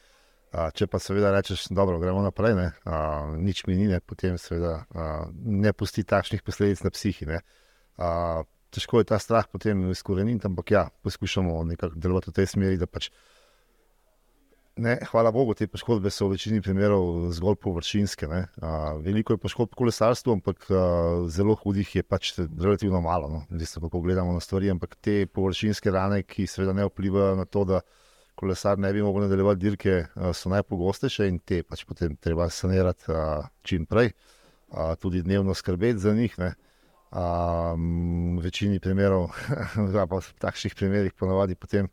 A, 0.55 0.71
če 0.71 0.87
pa 0.87 0.99
seveda 1.03 1.33
rečeš, 1.35 1.67
dobro, 1.75 1.99
gremo 1.99 2.23
naprej, 2.23 2.55
ne, 2.55 2.69
a, 2.87 3.27
nič 3.35 3.65
mi 3.67 3.75
ni, 3.75 3.89
ne, 3.91 3.99
potem 4.01 4.39
seveda 4.39 4.85
a, 4.95 5.27
ne 5.35 5.73
pusti 5.75 6.05
takšnih 6.07 6.45
posledic 6.47 6.83
na 6.87 6.93
psihi. 6.95 7.27
Ne. 7.27 7.41
A, 7.99 8.43
težko 8.71 9.03
je 9.03 9.09
ta 9.11 9.19
strah 9.19 9.49
potem 9.51 9.91
izkoreniniti, 9.91 10.47
ampak 10.47 10.71
ja, 10.71 10.85
poskušamo 11.03 11.59
nekako 11.65 11.99
delovati 11.99 12.31
v 12.31 12.37
tej 12.39 12.47
smeri, 12.55 12.79
da 12.79 12.87
pač 12.87 13.11
Ne, 14.77 14.97
hvala 15.07 15.31
Bogu, 15.31 15.55
te 15.55 15.69
poškodbe 15.71 16.11
so 16.11 16.27
v 16.27 16.35
večini 16.35 16.59
primerov 16.59 17.29
zgolj 17.37 17.61
površinske. 17.63 18.27
A, 18.27 18.71
veliko 18.99 19.37
je 19.37 19.39
poškodb 19.39 19.71
v 19.71 19.79
kolesarstvu, 19.79 20.35
ampak 20.35 20.67
a, 20.67 20.81
zelo 21.31 21.55
hudih 21.61 21.93
je 21.95 22.03
pač 22.03 22.33
relativno 22.41 22.99
malo. 23.05 23.29
No. 23.31 23.45
Zdaj, 23.55 23.79
ko 23.85 23.93
pogledamo 23.93 24.35
na 24.35 24.43
stvari, 24.43 24.73
ampak 24.75 24.97
te 24.99 25.29
površinske 25.31 25.95
rane, 25.95 26.25
ki 26.27 26.49
seveda 26.51 26.75
ne 26.75 26.89
vplivajo 26.91 27.39
na 27.39 27.47
to, 27.47 27.63
da 27.71 27.85
kolesar 28.35 28.83
ne 28.83 28.91
bi 28.91 29.05
mogel 29.07 29.29
nadaljevati 29.29 29.63
dirke, 29.63 29.97
a, 30.11 30.35
so 30.35 30.51
najpogostejše 30.51 31.31
in 31.31 31.39
te 31.39 31.63
pač 31.63 31.87
potem 31.87 32.19
treba 32.19 32.51
sanirati 32.51 33.15
a, 33.15 33.45
čim 33.63 33.87
prej, 33.87 34.11
a, 34.75 34.97
tudi 34.99 35.23
dnevno 35.23 35.55
skrbeti 35.55 36.03
za 36.03 36.19
njih. 36.19 36.35
Ne. 36.43 36.55
V 37.15 38.41
večini 38.43 38.81
primerov, 38.83 39.29
pa 39.95 40.19
v 40.19 40.33
takšnih 40.43 40.75
primerih, 40.75 41.15
ponavadi 41.15 41.55
potem. 41.55 41.87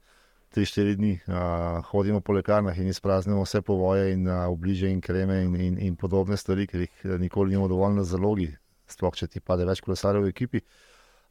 3-4 0.55 0.95
dni 0.99 1.11
uh, 1.15 1.79
hodimo 1.91 2.19
po 2.21 2.33
lekarnah 2.35 2.77
in 2.77 2.87
izpraznimo 2.91 3.43
vse 3.45 3.61
povoje 3.61 4.11
in 4.13 4.27
uh, 4.27 4.47
obliže 4.51 4.89
in 4.91 5.01
kreme 5.01 5.41
in, 5.43 5.55
in, 5.55 5.77
in 5.79 5.95
podobne 5.95 6.37
stvari, 6.37 6.67
ker 6.67 6.83
jih 6.83 7.05
nikoli 7.19 7.55
nimamo 7.55 7.69
dovolj 7.71 7.95
na 7.95 8.03
zalogi, 8.03 8.49
sploh 8.91 9.15
če 9.15 9.29
ti 9.31 9.39
pade 9.39 9.65
več 9.65 9.83
kolesarjev 9.85 10.27
v 10.27 10.33
ekipi. 10.35 10.63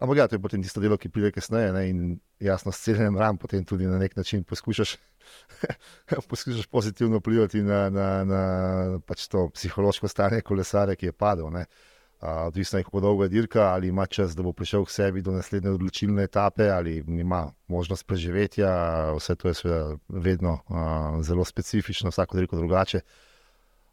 Ampak 0.00 0.17
ja, 0.17 0.29
to 0.29 0.39
je 0.39 0.41
potem 0.41 0.62
tisto 0.65 0.81
delo, 0.81 0.97
ki 0.97 1.11
pride 1.12 1.29
kasneje 1.37 1.75
ne, 1.77 1.83
in 1.91 1.99
jasno, 2.41 2.73
s 2.73 2.81
celem 2.87 3.19
ram 3.21 3.37
potem 3.37 3.65
tudi 3.69 3.85
na 3.85 3.99
nek 4.00 4.17
način 4.17 4.45
poskušaš, 4.49 4.95
poskušaš 6.31 6.67
pozitivno 6.73 7.21
vplivati 7.21 7.61
na, 7.62 7.83
na, 7.93 8.07
na 8.25 8.41
pač 9.05 9.27
to 9.29 9.50
psihološko 9.53 10.09
stanje 10.09 10.41
kolesarja, 10.41 10.97
ki 10.97 11.11
je 11.11 11.12
padel. 11.12 11.53
Ne. 11.53 11.67
Odvisno 12.21 12.79
je, 12.79 12.85
kako 12.85 13.00
dolgo 13.00 13.23
je 13.23 13.29
dirka, 13.29 13.62
ali 13.62 13.89
ima 13.89 14.07
čas, 14.07 14.37
da 14.37 14.43
bo 14.43 14.53
prišel 14.53 14.85
k 14.85 14.91
sebi 14.91 15.23
do 15.23 15.33
naslednje 15.33 15.71
odločilne 15.71 16.23
etape, 16.23 16.69
ali 16.69 17.05
ima 17.09 17.53
možnost 17.69 18.07
preživetja. 18.07 18.71
Vse 19.17 19.35
to 19.35 19.49
je 19.49 19.55
vedno 20.09 20.53
uh, 20.53 21.25
zelo 21.25 21.45
specifično, 21.45 22.11
vsako 22.11 22.37
dirko 22.37 22.57
drugače. 22.57 23.00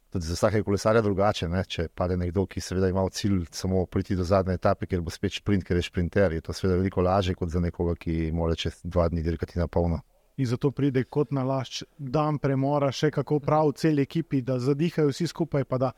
Tudi 0.09 0.25
za 0.25 0.33
vsake 0.33 0.63
kolesarja 0.63 1.01
drugače. 1.01 1.47
Ne? 1.47 1.63
Če 1.63 1.87
pade 1.87 2.17
nekdo, 2.17 2.45
ki 2.45 2.61
seveda 2.61 2.89
ima 2.89 3.09
cilj 3.09 3.45
samo 3.51 3.85
priti 3.85 4.15
do 4.15 4.23
zadnje 4.23 4.59
etape, 4.59 4.85
ker 4.85 5.01
bo 5.01 5.11
spet 5.11 5.39
sprint, 5.39 5.63
ker 5.63 5.79
je 5.79 5.87
sprinter, 5.87 6.33
je 6.33 6.41
to 6.41 6.53
seveda 6.53 6.77
veliko 6.77 7.01
lažje 7.01 7.35
kot 7.35 7.49
za 7.49 7.63
nekoga, 7.63 7.95
ki 7.95 8.31
mora 8.33 8.55
čez 8.55 8.81
dva 8.83 9.07
dni 9.09 9.23
dirkati 9.23 9.59
na 9.59 9.67
polno. 9.67 10.01
in 10.37 10.45
zato 10.45 10.71
pride 10.71 11.03
kot 11.03 11.31
na 11.31 11.43
lašč 11.43 11.83
dan 11.97 12.37
premora, 12.37 12.91
še 12.91 13.09
kako 13.11 13.39
prav 13.39 13.71
celi 13.75 14.03
ekipi, 14.05 14.41
da 14.41 14.59
zadihajo 14.59 15.09
vsi 15.09 15.27
skupaj, 15.27 15.65
pa 15.65 15.77
da 15.77 15.91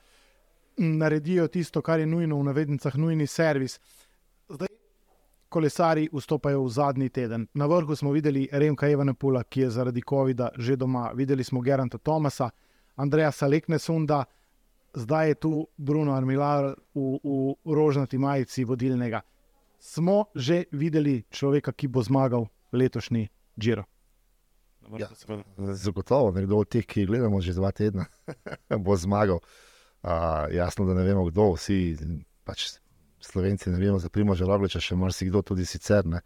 naredijo 0.80 1.48
tisto, 1.48 1.82
kar 1.82 2.00
je 2.00 2.06
nujno, 2.06 2.40
v 2.40 2.44
navednicah, 2.44 2.96
nujni 2.96 3.28
servis. 3.28 3.80
Zdaj, 4.50 4.68
kolesari 5.50 6.10
vstopajo 6.14 6.64
v 6.64 6.70
zadnji 6.70 7.10
teden. 7.10 7.48
Na 7.54 7.66
vrhu 7.66 7.96
smo 7.96 8.12
videli 8.12 8.48
Remka 8.52 8.88
Evanepula, 8.88 9.44
ki 9.44 9.62
je 9.62 9.70
zaradi 9.70 10.02
COVID-a 10.10 10.50
že 10.58 10.76
doma, 10.76 11.12
videli 11.14 11.44
smo 11.44 11.62
Geranta 11.62 11.98
Tomasa, 11.98 12.50
Andreja 12.96 13.32
Saleknesunda, 13.32 14.26
zdaj 14.94 15.28
je 15.28 15.36
tu 15.36 15.68
Bruno 15.78 16.14
Armilar 16.14 16.76
v, 16.96 17.20
v 17.24 17.74
rožnati 17.76 18.18
majici 18.18 18.64
vodilnega. 18.64 19.22
Smo 19.80 20.26
že 20.36 20.64
videli 20.72 21.24
človeka, 21.32 21.72
ki 21.72 21.88
bo 21.88 22.04
zmagal 22.04 22.48
letošnji 22.72 23.30
Giro. 23.56 23.84
Ja. 24.98 25.08
Zagotovo, 25.58 26.32
nekdo 26.32 26.58
od 26.58 26.70
teh, 26.70 26.86
ki 26.86 27.02
jih 27.02 27.08
gledamo 27.08 27.42
že 27.42 27.54
dva 27.54 27.72
tedna, 27.72 28.06
bo 28.86 28.96
zmagal. 28.96 29.38
Uh, 29.38 29.69
jasno, 30.52 30.86
da 30.86 30.94
ne 30.94 31.04
vemo, 31.04 31.26
kdo, 31.30 31.52
vsi 31.58 31.98
pač 32.48 32.80
Slovenci 33.20 33.70
ne 33.70 33.80
vemo, 33.80 34.00
za 34.00 34.10
Primoža 34.10 34.48
Rogliča, 34.48 34.80
še 34.80 34.96
marsikdo 34.96 35.42
tudi 35.44 35.66
sicer. 35.68 36.08
Ne. 36.08 36.22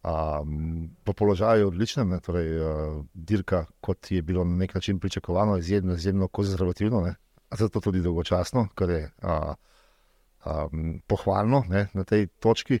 Um, 0.00 0.88
po 1.04 1.12
položaju 1.12 1.60
je 1.60 1.66
odličen, 1.66 2.08
ne, 2.08 2.20
torej, 2.24 2.54
uh, 2.56 3.02
dirka, 3.12 3.66
kot 3.84 4.10
je 4.10 4.22
bilo 4.22 4.44
na 4.44 4.56
nek 4.56 4.74
način 4.74 4.98
pričakovano, 4.98 5.58
izjemno, 5.60 5.94
izjemno 5.94 6.28
konzervativno, 6.28 7.02
ne, 7.04 7.14
zato 7.58 7.80
tudi 7.80 8.00
dolgočasno, 8.00 8.68
kar 8.74 8.90
je 8.90 9.02
uh, 9.22 9.52
um, 10.46 11.02
pohvalno 11.06 11.64
ne, 11.68 11.88
na 11.92 12.04
tej 12.04 12.26
točki. 12.40 12.80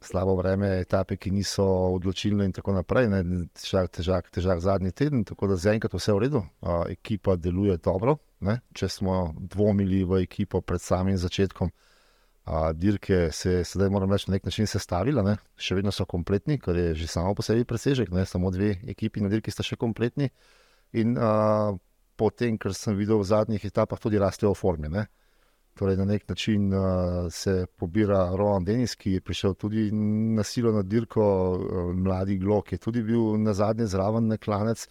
Slabo 0.00 0.34
vreme, 0.36 0.80
etape, 0.82 1.16
ki 1.16 1.30
niso 1.30 1.64
odločilne, 1.94 2.44
in 2.44 2.52
tako 2.52 2.74
naprej. 2.74 3.08
Ne, 3.10 3.22
težak, 3.54 3.94
težak, 3.94 4.28
težak 4.34 4.60
zadnji 4.60 4.92
teden, 4.92 5.24
tako 5.24 5.48
da 5.54 5.56
zaenkrat 5.56 5.94
vse 5.94 6.12
v 6.12 6.26
redu, 6.26 6.42
uh, 6.42 6.82
ekipa 6.90 7.38
deluje 7.38 7.78
dobro. 7.78 8.18
Ne, 8.44 8.60
če 8.76 8.88
smo 8.92 9.32
dvomili 9.36 10.02
v 10.04 10.20
ekipo 10.26 10.60
pred 10.60 10.82
samim 10.82 11.16
začetkom 11.16 11.70
uh, 11.70 12.72
dirke, 12.76 13.30
se 13.32 13.50
je 13.50 13.64
sedaj, 13.64 13.88
moram 13.90 14.12
reči, 14.12 14.28
na 14.28 14.36
nek 14.36 14.44
način 14.44 14.68
sestavila, 14.68 15.24
ne. 15.24 15.36
še 15.56 15.78
vedno 15.78 15.92
so 15.92 16.04
kompletni, 16.04 16.58
kar 16.60 16.76
je 16.76 16.94
že 16.94 17.08
samo 17.08 17.34
po 17.34 17.42
sebi 17.42 17.64
presežek. 17.64 18.12
Ne, 18.12 18.26
samo 18.26 18.52
dve 18.52 18.74
ekipi 18.86 19.24
na 19.24 19.32
dirki 19.32 19.50
sta 19.50 19.64
še 19.64 19.80
kompletni. 19.80 20.28
In 21.00 21.16
uh, 21.16 21.72
potem, 22.16 22.58
kar 22.60 22.76
sem 22.76 22.96
videl 22.96 23.22
v 23.22 23.30
zadnjih 23.32 23.64
etapah, 23.64 24.00
tudi 24.00 24.20
rastejo 24.20 24.52
v 24.52 24.60
formi. 24.60 24.92
Ne. 24.92 25.06
Torej, 25.76 25.96
na 25.96 26.06
nek 26.08 26.28
način 26.28 26.70
uh, 26.72 27.26
se 27.32 27.66
pobira 27.76 28.30
Roland 28.36 28.68
Denis, 28.68 28.94
ki 28.96 29.16
je 29.16 29.24
prišel 29.24 29.56
tudi 29.60 29.90
na 29.92 30.44
silo 30.44 30.72
na 30.76 30.84
dirko, 30.84 31.24
uh, 31.24 31.90
mladi 31.96 32.36
Glok 32.40 32.76
je 32.76 32.78
tudi 32.84 33.02
bil 33.04 33.36
na 33.40 33.56
zadnje 33.56 33.88
zraven 33.96 34.28
na 34.28 34.36
klanec. 34.36 34.86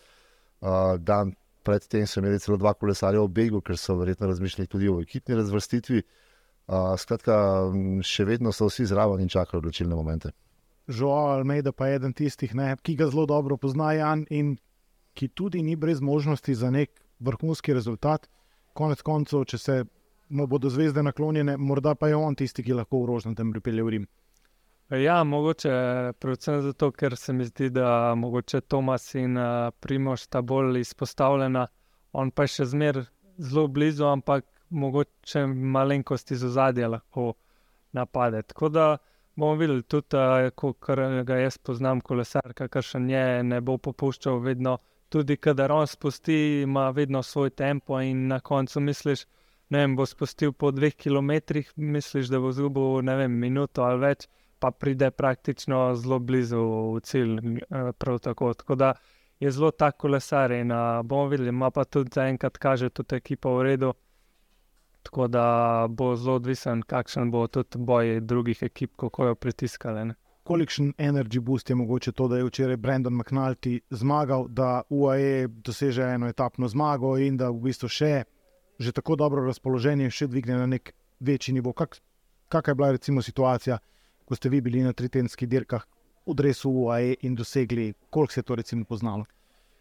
Uh, 0.65 0.97
dan 0.97 1.33
predtem 1.65 2.05
so 2.07 2.21
imeli 2.21 2.39
celo 2.39 2.57
dva 2.61 2.75
kolesarja 2.77 3.23
v 3.25 3.31
begu, 3.33 3.61
ker 3.65 3.77
so 3.77 3.97
verjetno 3.99 4.29
razmišljali 4.29 4.71
tudi 4.71 4.89
o 4.91 4.99
ekipni 5.01 5.37
razvrstitvi. 5.41 6.01
Skratka, 6.97 7.35
še 8.01 8.25
vedno 8.25 8.53
so 8.55 8.69
vsi 8.69 8.87
zraven 8.89 9.21
in 9.21 9.29
čakajo 9.29 9.61
odločilne 9.61 9.97
momente. 9.97 10.31
Žoal 10.87 11.39
Almeida 11.39 11.73
pa 11.73 11.89
je 11.89 11.99
eden 11.99 12.13
tistih, 12.13 12.53
ne, 12.57 12.75
ki 12.81 12.95
ga 12.97 13.09
zelo 13.09 13.25
dobro 13.29 13.57
pozna 13.57 13.91
Jan 13.93 14.25
in 14.29 14.55
ki 15.17 15.29
tudi 15.33 15.63
ni 15.65 15.75
brez 15.75 16.01
možnosti 16.01 16.55
za 16.55 16.69
nek 16.69 16.91
vrhunski 17.19 17.73
rezultat. 17.73 18.27
Konec 18.73 19.01
koncev, 19.01 19.45
če 19.49 19.57
se 19.57 19.77
mu 20.29 20.47
bodo 20.47 20.69
zvezde 20.69 21.03
naklonjene, 21.03 21.57
morda 21.57 21.95
pa 21.95 22.09
je 22.11 22.17
on 22.19 22.35
tisti, 22.35 22.63
ki 22.63 22.75
lahko 22.81 23.01
v 23.01 23.09
rožnatem 23.13 23.53
pripelje 23.53 23.83
v 23.83 23.93
Rim. 23.95 24.07
Ja, 24.89 25.23
mogoče 25.23 25.69
predvsem 26.19 26.61
zato, 26.61 26.91
ker 26.91 27.15
se 27.17 27.33
mi 27.33 27.45
zdi, 27.45 27.69
da 27.69 28.15
mogoče 28.15 28.61
Tomas 28.61 29.15
in 29.15 29.37
uh, 29.37 29.71
Primož 29.79 30.21
sta 30.21 30.41
bolj 30.41 30.79
izpostavljena, 30.79 31.63
on 32.13 32.29
pa 32.31 32.45
je 32.45 32.51
še 32.53 32.67
zmeraj 32.69 33.07
zelo 33.37 33.65
blizu, 33.67 34.05
ampak 34.05 34.45
mogoče 34.69 35.47
malenkosti 35.47 36.37
iz 36.37 36.43
ozadja 36.45 36.91
lahko 36.93 37.33
napade. 37.97 38.43
Tako 38.43 38.69
da 38.69 38.85
bomo 39.35 39.55
videli, 39.57 39.81
tudi 39.89 40.21
uh, 40.21 40.51
ko 40.53 40.75
ga 41.25 41.39
jaz 41.41 41.57
poznam, 41.57 42.01
kolesar, 42.01 42.53
kakršen 42.53 43.09
je, 43.09 43.25
ne 43.43 43.61
bo 43.61 43.79
popuščal 43.81 44.37
vedno. 44.45 44.77
Tudi, 45.09 45.41
kadar 45.41 45.73
on 45.73 45.87
spusti, 45.87 46.61
ima 46.61 46.91
vedno 46.93 47.23
svoj 47.23 47.49
tempo, 47.49 47.97
in 48.01 48.27
na 48.27 48.39
koncu 48.39 48.79
misliš, 48.85 49.25
da 49.69 49.87
bo 49.97 50.05
spustil 50.05 50.53
po 50.53 50.69
dveh 50.71 50.93
kilometrih, 50.93 51.73
misliš, 51.75 52.29
da 52.29 52.39
bo 52.39 52.53
zgubil 52.53 53.01
ne 53.01 53.15
vem, 53.23 53.41
minuto 53.41 53.81
ali 53.81 54.01
več, 54.05 54.29
pa 54.65 54.71
pride 54.71 55.11
praktično 55.11 55.95
zelo 55.95 56.19
blizu 56.19 56.63
cilj. 57.03 57.59
Prav 57.97 58.19
tako. 58.19 58.53
tako 58.53 58.75
da 58.75 58.93
je 59.39 59.51
zelo 59.51 59.71
tak 59.71 59.97
kolesar 59.97 60.51
in 60.51 60.71
uh, 60.71 61.03
bomo 61.03 61.27
videli, 61.27 61.49
ima 61.49 61.71
pa 61.71 61.83
tudi 61.83 62.09
zaenkrat 62.13 62.57
kaže 62.57 62.89
tudi 62.89 63.15
ekipa 63.15 63.49
v 63.49 63.63
redu. 63.63 63.93
Tako 65.03 65.27
da 65.27 65.45
bo 65.89 66.15
zelo 66.15 66.35
odvisen, 66.35 66.81
kakšen 66.81 67.31
bo 67.31 67.47
tudi 67.47 67.77
boj 67.77 68.19
drugih 68.21 68.63
ekip, 68.63 68.95
kako 68.97 69.25
jo 69.25 69.35
pritiskali. 69.35 70.05
Ne? 70.05 70.15
kolikšen 70.45 70.93
energy 70.97 71.39
boost 71.39 71.69
je 71.69 71.75
mogoče 71.75 72.11
to, 72.11 72.27
da 72.27 72.37
je 72.37 72.45
včeraj 72.45 72.77
Brendan 72.77 73.13
McNulty 73.13 73.79
zmagal, 73.89 74.47
da 74.47 74.81
UAE 74.89 75.47
doseže 75.47 76.03
eno 76.03 76.27
etapno 76.27 76.67
zmago 76.67 77.17
in 77.17 77.37
da 77.37 77.49
v 77.49 77.61
bistvu 77.69 77.89
še 77.89 78.23
že 78.79 78.91
tako 78.91 79.15
dobro 79.15 79.45
razpoloženje 79.45 80.09
še 80.11 80.27
dvigne 80.27 80.57
na 80.59 80.65
nek 80.67 80.91
večji 81.19 81.53
nivo. 81.55 81.73
Kak, 81.73 81.95
kakšna 82.51 82.71
je 82.71 82.75
bila 82.75 82.91
recimo 82.91 83.21
situacija, 83.21 83.77
ko 84.25 84.35
ste 84.35 84.49
vi 84.49 84.61
bili 84.61 84.83
na 84.83 84.93
tritenskih 84.93 85.49
dirkah 85.49 85.85
v 86.25 86.33
dresu 86.33 86.69
UAE 86.69 87.15
in 87.21 87.35
dosegli, 87.35 87.93
koliko 88.09 88.33
se 88.33 88.39
je 88.39 88.43
to 88.43 88.55
recimo 88.55 88.85
poznalo? 88.85 89.25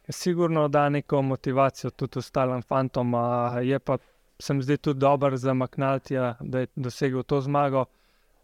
Sigurno 0.08 0.68
da 0.68 0.88
neko 0.88 1.22
motivacijo 1.22 1.90
tudi 1.90 2.18
ostalim 2.18 2.62
fantom, 2.62 3.14
a 3.14 3.60
je 3.60 3.78
pa 3.78 3.98
se 4.38 4.54
mi 4.54 4.62
zdi 4.62 4.76
tudi 4.76 5.00
dobro 5.00 5.36
za 5.36 5.54
McNultyja, 5.54 6.34
da 6.40 6.58
je 6.58 6.66
dosegel 6.76 7.22
to 7.22 7.40
zmago, 7.40 7.84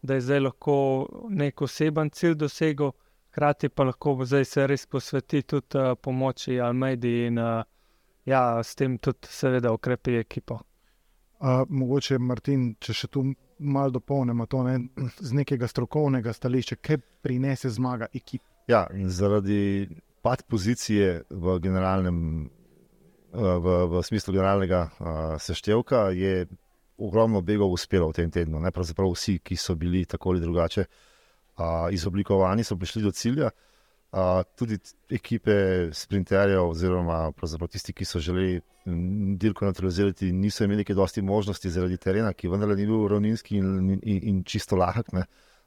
da 0.01 0.13
je 0.13 0.21
zdaj 0.21 0.39
lahko 0.39 1.07
nek 1.29 1.61
oseben 1.61 2.09
cilj 2.09 2.35
dosegel, 2.35 2.91
hkrati 3.31 3.69
pa 3.69 3.83
lahko 3.83 4.17
zdaj 4.25 4.45
se 4.45 4.67
res 4.67 4.85
posveti 4.85 5.41
tudi 5.41 5.77
uh, 5.77 5.95
pomoči 6.01 6.59
Almeidi 6.59 7.27
in 7.27 7.37
uh, 7.37 7.63
ja, 8.25 8.63
s 8.63 8.75
tem 8.75 8.97
tudi 8.97 9.27
seveda 9.29 9.71
ukrepi 9.73 10.17
ekipo. 10.17 10.59
Uh, 11.39 11.63
mogoče, 11.69 12.17
Martin, 12.19 12.75
če 12.79 12.93
še 12.93 13.07
tu 13.07 13.23
malo 13.61 13.97
dopolnimo 13.97 14.45
to 14.45 14.63
ne, 14.63 14.79
z 15.19 15.33
nekega 15.37 15.67
strokovnega 15.67 16.33
stališča, 16.33 16.75
kaj 16.81 16.97
prinese 17.21 17.69
zmaga 17.69 18.09
ekipi. 18.13 18.45
Ja, 18.67 18.87
zaradi 19.07 19.89
pad 20.21 20.43
pozicije 20.49 21.23
v 21.29 21.59
generalnem 21.59 22.49
v, 23.31 23.75
v 23.87 24.03
smislu 24.03 24.33
generalnega 24.33 24.81
uh, 24.83 25.09
seštevka, 25.39 26.09
je 26.11 26.45
ogromno 27.01 27.41
begov 27.41 27.71
uspelo 27.71 28.11
v 28.11 28.19
tem 28.19 28.31
tednu. 28.31 28.59
Ne? 28.59 28.71
Pravzaprav 28.71 29.13
vsi, 29.13 29.39
ki 29.39 29.57
so 29.57 29.75
bili 29.75 30.03
tako 30.05 30.35
ali 30.35 30.43
drugače 30.43 30.85
uh, 30.85 31.87
izoblikovani, 31.93 32.63
so 32.63 32.75
prišli 32.77 33.03
do 33.03 33.11
cilja. 33.11 33.47
Uh, 33.47 33.70
tudi 34.59 34.77
ekipe 35.09 35.53
sprinterjev, 35.93 36.69
oziroma 36.69 37.31
tisti, 37.71 37.93
ki 37.93 38.05
so 38.05 38.19
želeli 38.19 38.61
dirko 39.37 39.65
neutralizirati, 39.65 40.31
niso 40.31 40.63
imeli 40.63 40.83
kaj 40.83 40.95
dosti 40.95 41.21
možnosti 41.21 41.69
zaradi 41.69 41.97
terena, 41.97 42.33
ki 42.33 42.49
vendar 42.49 42.75
ni 42.75 42.85
bil 42.85 43.07
ravninski 43.07 43.57
in, 43.57 43.99
in, 44.03 44.19
in 44.23 44.43
čisto 44.43 44.75
lahek. 44.75 45.13
Ne? 45.13 45.25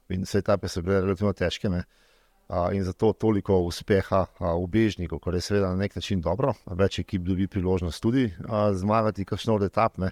In 0.09 0.25
vse 0.27 0.43
etape 0.43 0.67
so 0.67 0.81
bile 0.81 1.01
relativno 1.01 1.33
težke. 1.33 1.69
Uh, 1.69 2.69
in 2.73 2.83
zato 2.83 3.13
toliko 3.13 3.57
uspeha 3.65 4.27
v 4.39 4.67
Bežniku, 4.69 5.17
kar 5.19 5.33
je 5.33 5.41
seveda 5.41 5.71
na 5.73 5.81
nek 5.81 5.95
način 5.95 6.21
dobro. 6.21 6.53
Več 6.69 6.99
ekip 7.01 7.23
dobi 7.25 7.47
priložnost 7.47 8.01
tudi 8.03 8.27
zmagati, 8.73 9.25
kakšno 9.25 9.55
od 9.55 9.63
etap. 9.63 9.97
Ne. 9.97 10.11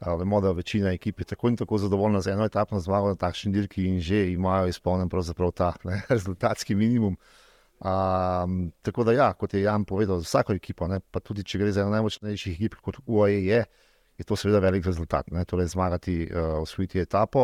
Vemo, 0.00 0.40
da 0.40 0.52
večina 0.52 0.92
ekip 0.92 1.20
je 1.20 1.24
tako 1.24 1.48
in 1.48 1.56
tako 1.56 1.78
zadovoljna 1.78 2.20
z 2.20 2.32
eno 2.32 2.44
etapno 2.44 2.80
zmago 2.80 3.12
na 3.12 3.14
takšni 3.14 3.52
dirki 3.52 3.84
in 3.86 4.00
že 4.00 4.32
imajo 4.32 4.68
izpolnjen 4.68 5.08
ta 5.54 5.74
ne, 5.84 6.02
rezultatski 6.08 6.74
minimum. 6.74 7.16
Um, 7.80 8.72
tako 8.82 9.04
da, 9.04 9.12
ja, 9.12 9.32
kot 9.32 9.54
je 9.54 9.62
Jan 9.62 9.84
povedal, 9.84 10.18
za 10.18 10.24
vsako 10.24 10.52
ekipo, 10.52 10.86
ne, 10.88 11.00
pa 11.10 11.20
tudi 11.20 11.42
če 11.44 11.58
gre 11.58 11.72
za 11.72 11.82
eno 11.82 11.90
najmočnejših 11.92 12.54
ekip, 12.54 12.78
kot 12.80 13.00
UAE 13.06 13.40
je, 13.44 13.64
je 14.18 14.24
to 14.24 14.38
seveda 14.38 14.60
velik 14.62 14.86
rezultat. 14.86 15.28
Ne? 15.34 15.44
Torej, 15.44 15.72
zmagati, 15.74 16.16
uh, 16.30 16.62
osvojiti 16.62 17.02
etapo, 17.02 17.42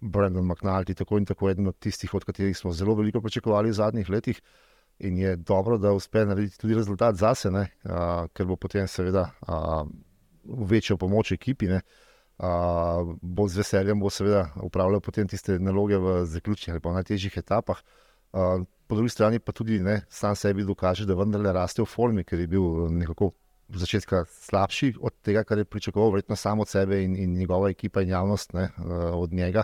Brendan 0.00 0.48
McNulty, 0.48 0.96
tako 0.98 1.20
in 1.20 1.28
tako 1.28 1.50
eden 1.50 1.68
od 1.68 1.78
tistih, 1.78 2.14
od 2.14 2.24
katerih 2.24 2.56
smo 2.58 2.72
zelo 2.72 2.96
veliko 2.98 3.20
pričakovali 3.20 3.70
v 3.70 3.78
zadnjih 3.78 4.10
letih. 4.10 4.40
In 4.98 5.18
je 5.18 5.36
dobro, 5.36 5.78
da 5.78 5.92
uspe 5.92 6.24
narediti 6.24 6.58
tudi 6.58 6.74
rezultat 6.74 7.16
zase, 7.16 7.48
uh, 7.48 7.66
ker 8.32 8.46
bo 8.46 8.56
potem 8.56 8.88
seveda 8.88 9.28
uh, 9.46 9.84
večjo 10.44 10.96
pomoč 10.96 11.32
ekipi. 11.32 11.68
Ne? 11.68 11.82
Uh, 12.42 13.14
bo 13.22 13.46
z 13.48 13.60
veseljem 13.60 14.00
bo 14.00 14.10
seveda 14.10 14.48
upravljal 14.64 15.00
potem 15.00 15.28
tiste 15.28 15.58
naloge 15.60 15.98
v 16.00 16.24
zaključnih 16.26 16.74
ali 16.74 16.80
pa 16.80 16.92
najtežjih 16.96 17.36
etapah. 17.38 17.82
Uh, 18.32 18.64
po 18.92 18.96
drugi 18.96 19.08
strani 19.08 19.38
pa 19.38 19.52
tudi 19.52 19.78
ne, 19.80 20.02
sam 20.12 20.34
sebi 20.36 20.66
dokaže, 20.68 21.06
da 21.08 21.14
vendarle 21.16 21.52
raste 21.56 21.80
v 21.80 21.88
formi, 21.88 22.26
ker 22.28 22.42
je 22.42 22.46
bil 22.52 22.90
nekako 22.92 23.30
začetka 23.72 24.26
slabši 24.28 24.90
od 25.00 25.14
tega, 25.24 25.46
kar 25.48 25.62
je 25.62 25.64
pričakoval, 25.64 26.10
verjetno 26.12 26.36
samo 26.36 26.66
od 26.66 26.68
sebe 26.68 26.98
in, 27.00 27.14
in 27.16 27.32
njegova 27.38 27.70
ekipa 27.72 28.02
in 28.04 28.12
javnost 28.12 28.52
ne, 28.52 28.66
uh, 28.76 28.92
od 29.16 29.32
njega. 29.32 29.62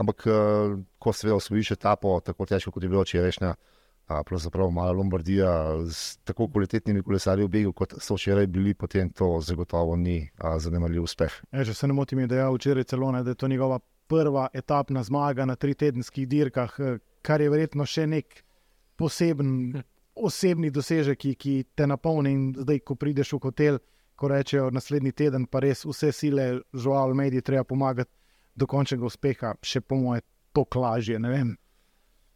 Ampak, 0.00 0.24
uh, 0.26 0.78
ko 0.98 1.12
se 1.12 1.32
osvojiš 1.32 1.74
etapo, 1.76 2.14
tako 2.24 2.46
težko 2.48 2.72
kot 2.72 2.82
je 2.82 2.88
bilo 2.88 3.02
včerajšnja, 3.04 3.50
pravzaprav 4.30 4.70
malo 4.70 4.96
Lombardija 4.96 5.52
z 5.84 6.16
tako 6.24 6.48
kvalitetnimi 6.48 7.02
kolesarji 7.02 7.44
v 7.44 7.52
begu, 7.58 7.74
kot 7.76 7.98
so 8.00 8.16
včeraj 8.16 8.46
bili, 8.46 8.72
potem 8.74 9.12
to 9.12 9.28
zagotovo 9.44 9.96
ni 9.96 10.22
zanemarljiv 10.40 11.04
uspeh. 11.04 11.36
E, 11.52 11.66
če 11.68 11.76
se 11.76 11.92
ne 11.92 11.98
motim, 12.00 12.24
je 12.24 12.32
dejal 12.32 12.56
včeraj 12.56 12.88
celo, 12.94 13.12
ne, 13.12 13.20
da 13.24 13.36
je 13.36 13.42
to 13.44 13.48
njegova 13.48 13.78
prva 14.08 14.48
etapna 14.56 15.04
zmaga 15.04 15.44
na 15.44 15.56
tri 15.56 15.76
tedenskih 15.76 16.28
dirkah, 16.28 16.80
kar 17.22 17.44
je 17.44 17.52
verjetno 17.52 17.84
še 17.84 18.08
nek 18.08 18.40
poseben. 18.96 19.82
Osebni 20.14 20.68
dosežek, 20.70 21.18
ki, 21.18 21.32
ki 21.34 21.52
te 21.74 21.88
napolni. 21.90 22.30
In 22.30 22.42
zdaj, 22.54 22.84
ko 22.86 22.94
prideš 22.94 23.32
v 23.34 23.40
hotel, 23.48 23.78
ko 24.14 24.28
rečejo 24.30 24.68
naslednji 24.70 25.10
teden, 25.10 25.48
pa 25.50 25.58
res 25.64 25.82
vse 25.82 26.12
sile, 26.14 26.44
žal, 26.70 27.16
mediji, 27.18 27.42
treba 27.42 27.66
pomagati 27.66 28.12
do 28.54 28.68
končnega 28.70 29.08
uspeha, 29.08 29.56
še 29.58 29.82
po 29.82 29.98
moje, 29.98 30.22
to 30.54 30.62
klažje. 30.70 31.18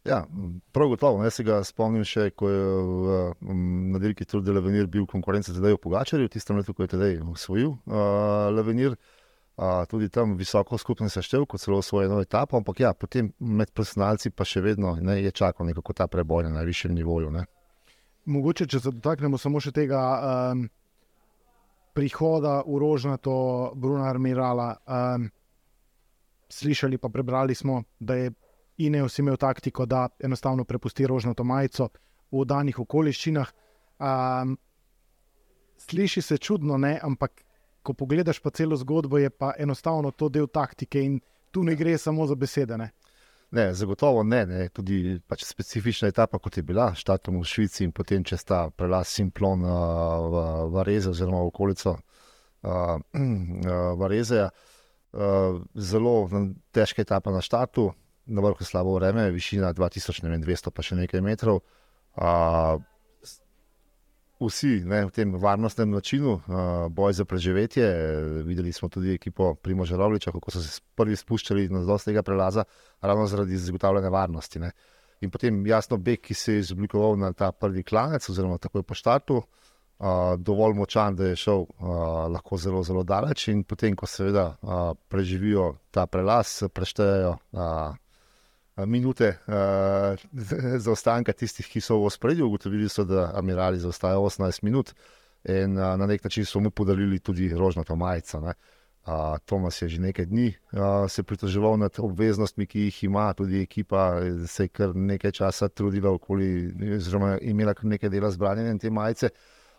Ja, 0.03 0.25
prav 0.75 0.91
gotovo. 0.91 1.23
Jaz 1.23 1.39
se 1.39 1.45
ga 1.47 1.61
spomnim 1.63 2.03
še, 2.03 2.33
ko 2.35 2.51
je 2.51 2.65
v, 2.89 3.21
na 3.95 4.03
dirki 4.03 4.27
Trudel 4.27 4.59
Levenir 4.59 4.91
bil 4.91 5.07
konkurenca 5.07 5.55
zdaj 5.55 5.77
v 5.77 5.81
Pogačarju, 5.85 6.27
v 6.27 6.35
tistem 6.35 6.59
letu, 6.59 6.75
ko 6.75 6.83
je 6.83 6.91
tedaj 6.97 7.21
usvojil 7.31 7.77
uh, 7.87 8.51
Levenir. 8.51 8.99
Uh, 8.99 9.18
tudi 9.91 10.09
tam 10.09 10.37
visoko 10.39 10.77
skupno 10.77 11.09
seštevil, 11.09 11.45
kot 11.45 11.61
celo 11.61 11.81
svojo 11.81 12.07
eno 12.07 12.21
etapo, 12.21 12.57
ampak 12.57 12.79
ja, 12.79 12.93
potem 12.93 13.33
med 13.39 13.73
profesionalci 13.75 14.31
pa 14.31 14.47
še 14.47 14.61
vedno 14.63 14.95
ne, 15.01 15.17
je 15.23 15.31
čakal 15.31 15.67
nekako 15.67 15.93
ta 15.93 16.07
preboj 16.07 16.45
na 16.47 16.59
najvišjem 16.61 16.95
nivoju. 16.95 17.31
Ne 17.35 17.45
mogoče, 18.29 18.67
če 18.67 18.79
se 18.79 18.93
dotaknemo 18.93 19.37
samo 19.41 19.61
še 19.63 19.73
tega 19.75 19.99
um, 20.19 20.63
prihoda 21.97 22.59
v 22.67 22.79
Rožnato, 22.81 23.33
Bruna 23.75 24.09
Armirala. 24.09 24.69
Um, 24.85 25.29
slišali 26.49 26.97
pa 26.97 27.11
prebrali 27.13 27.55
smo, 27.55 27.83
da 27.99 28.17
je 28.17 28.31
Ineos 28.79 29.17
imel 29.19 29.35
taktiko, 29.35 29.83
da 29.85 30.07
enostavno 30.23 30.63
prepusti 30.63 31.07
Rožnato 31.07 31.43
majico 31.43 31.89
v 32.31 32.45
danih 32.47 32.77
okoliščinah. 32.79 33.51
Um, 33.99 34.55
sliši 35.83 36.23
se 36.23 36.37
čudno, 36.37 36.77
ne? 36.77 36.95
ampak 37.03 37.43
ko 37.83 37.93
pogledaš 37.93 38.39
pa 38.39 38.49
celo 38.49 38.77
zgodbo, 38.77 39.17
je 39.17 39.29
pa 39.29 39.53
enostavno 39.57 40.11
to 40.11 40.29
del 40.29 40.47
taktike 40.47 41.01
in 41.03 41.19
tu 41.51 41.63
ne 41.63 41.75
gre 41.75 41.97
samo 41.97 42.27
za 42.27 42.35
besede. 42.35 42.77
Ne? 42.77 42.89
Ne, 43.51 43.73
zagotovo 43.73 44.23
ne, 44.23 44.43
ne. 44.45 44.67
tudi 44.69 45.19
pač 45.27 45.43
specifična 45.45 46.07
etapa, 46.11 46.37
kot 46.37 46.57
je 46.57 46.63
bila, 46.63 46.91
štatom 46.93 47.39
v 47.41 47.47
Švici 47.49 47.83
in 47.87 47.91
potem 47.91 48.23
čez 48.23 48.43
ta 48.45 48.67
prelaz 48.69 49.09
Simplon 49.09 49.63
uh, 49.65 49.71
v, 50.29 50.43
v 50.69 50.83
Reze, 50.85 51.09
oziroma 51.09 51.41
v 51.41 51.49
okolico 51.49 51.95
uh, 51.97 52.99
uh, 53.01 54.07
Rezeja. 54.07 54.51
Uh, 55.09 55.63
zelo 55.73 56.29
težka 56.69 57.01
etapa 57.01 57.33
na 57.33 57.41
štatu, 57.41 57.87
na 58.29 58.45
vrhu 58.45 58.61
slabo 58.61 58.93
vreme, 58.99 59.31
višina 59.33 59.73
2200, 59.73 60.69
pa 60.69 60.85
še 60.85 60.99
nekaj 61.01 61.25
metrov. 61.25 61.63
Uh, 62.13 62.77
vsi 64.47 64.79
ne, 64.85 65.03
v 65.05 65.11
tem 65.11 65.33
varnostnem 65.35 65.91
načinu, 65.91 66.39
uh, 66.39 66.87
boj 66.91 67.13
za 67.13 67.25
preživetje. 67.25 67.85
Videli 68.47 68.73
smo 68.73 68.89
tudi 68.89 69.13
ekipo 69.13 69.53
Primoža 69.55 69.97
Rovliča, 69.97 70.31
kako 70.31 70.51
so 70.51 70.63
se 70.63 70.81
prvi 70.95 71.15
spuščali 71.15 71.67
na 71.69 71.83
zelo 71.83 71.97
tega 71.97 72.23
prelaza, 72.23 72.63
ravno 73.01 73.27
zaradi 73.27 73.57
zagotavljanja 73.57 74.09
varnosti. 74.09 74.59
Ne. 74.59 74.71
In 75.21 75.31
potem 75.31 75.65
jasno, 75.67 75.97
Bek, 75.97 76.21
ki 76.21 76.33
se 76.33 76.53
je 76.53 76.59
izoblikoval 76.59 77.17
na 77.19 77.33
ta 77.33 77.51
prvi 77.51 77.83
klanec, 77.83 78.29
oziroma 78.29 78.57
takoj 78.57 78.83
po 78.83 78.95
štartu, 78.95 79.41
uh, 79.43 80.35
dovolj 80.37 80.77
močan, 80.79 81.15
da 81.15 81.31
je 81.31 81.35
šel 81.35 81.65
uh, 81.65 81.95
lahko 82.31 82.57
zelo, 82.57 82.83
zelo 82.83 83.03
daleč. 83.03 83.49
In 83.51 83.63
potem, 83.63 83.95
ko 83.95 84.07
seveda 84.07 84.53
uh, 84.61 84.93
preživijo 85.11 85.73
ta 85.91 86.07
prelaz, 86.07 86.61
preštejejo. 86.73 87.35
Uh, 87.51 87.97
minute 88.85 89.37
uh, 89.47 90.15
zaostanka 90.85 91.33
tistih, 91.33 91.67
ki 91.67 91.81
so 91.81 91.99
v 91.99 92.09
ospredju. 92.09 92.47
Ugotovili 92.47 92.89
so, 92.89 93.03
da 93.03 93.31
Amirali 93.35 93.79
zaostajajo 93.79 94.27
18 94.29 94.63
minut 94.63 94.93
in 95.43 95.77
uh, 95.77 95.95
na 95.97 96.05
nek 96.05 96.23
način 96.23 96.45
so 96.45 96.59
mu 96.59 96.71
podarili 96.71 97.19
tudi 97.19 97.49
rožnato 97.55 97.95
majico. 97.95 98.39
Uh, 98.39 98.53
Tomas 99.45 99.81
je 99.81 99.87
že 99.89 100.01
nekaj 100.01 100.25
dni 100.25 100.53
uh, 100.71 101.09
se 101.09 101.23
pritoževal 101.23 101.77
nad 101.77 101.99
obveznostmi, 101.99 102.65
ki 102.65 102.79
jih 102.79 103.03
ima, 103.03 103.33
tudi 103.33 103.61
ekipa 103.61 104.21
se 104.47 104.63
je 104.63 104.67
kar 104.67 104.95
nekaj 104.95 105.31
časa 105.31 105.67
trudila, 105.67 106.11
okoli, 106.11 106.73
oziroma 106.95 107.37
imela 107.41 107.73
kar 107.73 107.85
nekaj 107.85 108.09
dela 108.09 108.31
z 108.31 108.37
branjenjem 108.37 108.79
te 108.79 108.89
majice. 108.89 109.29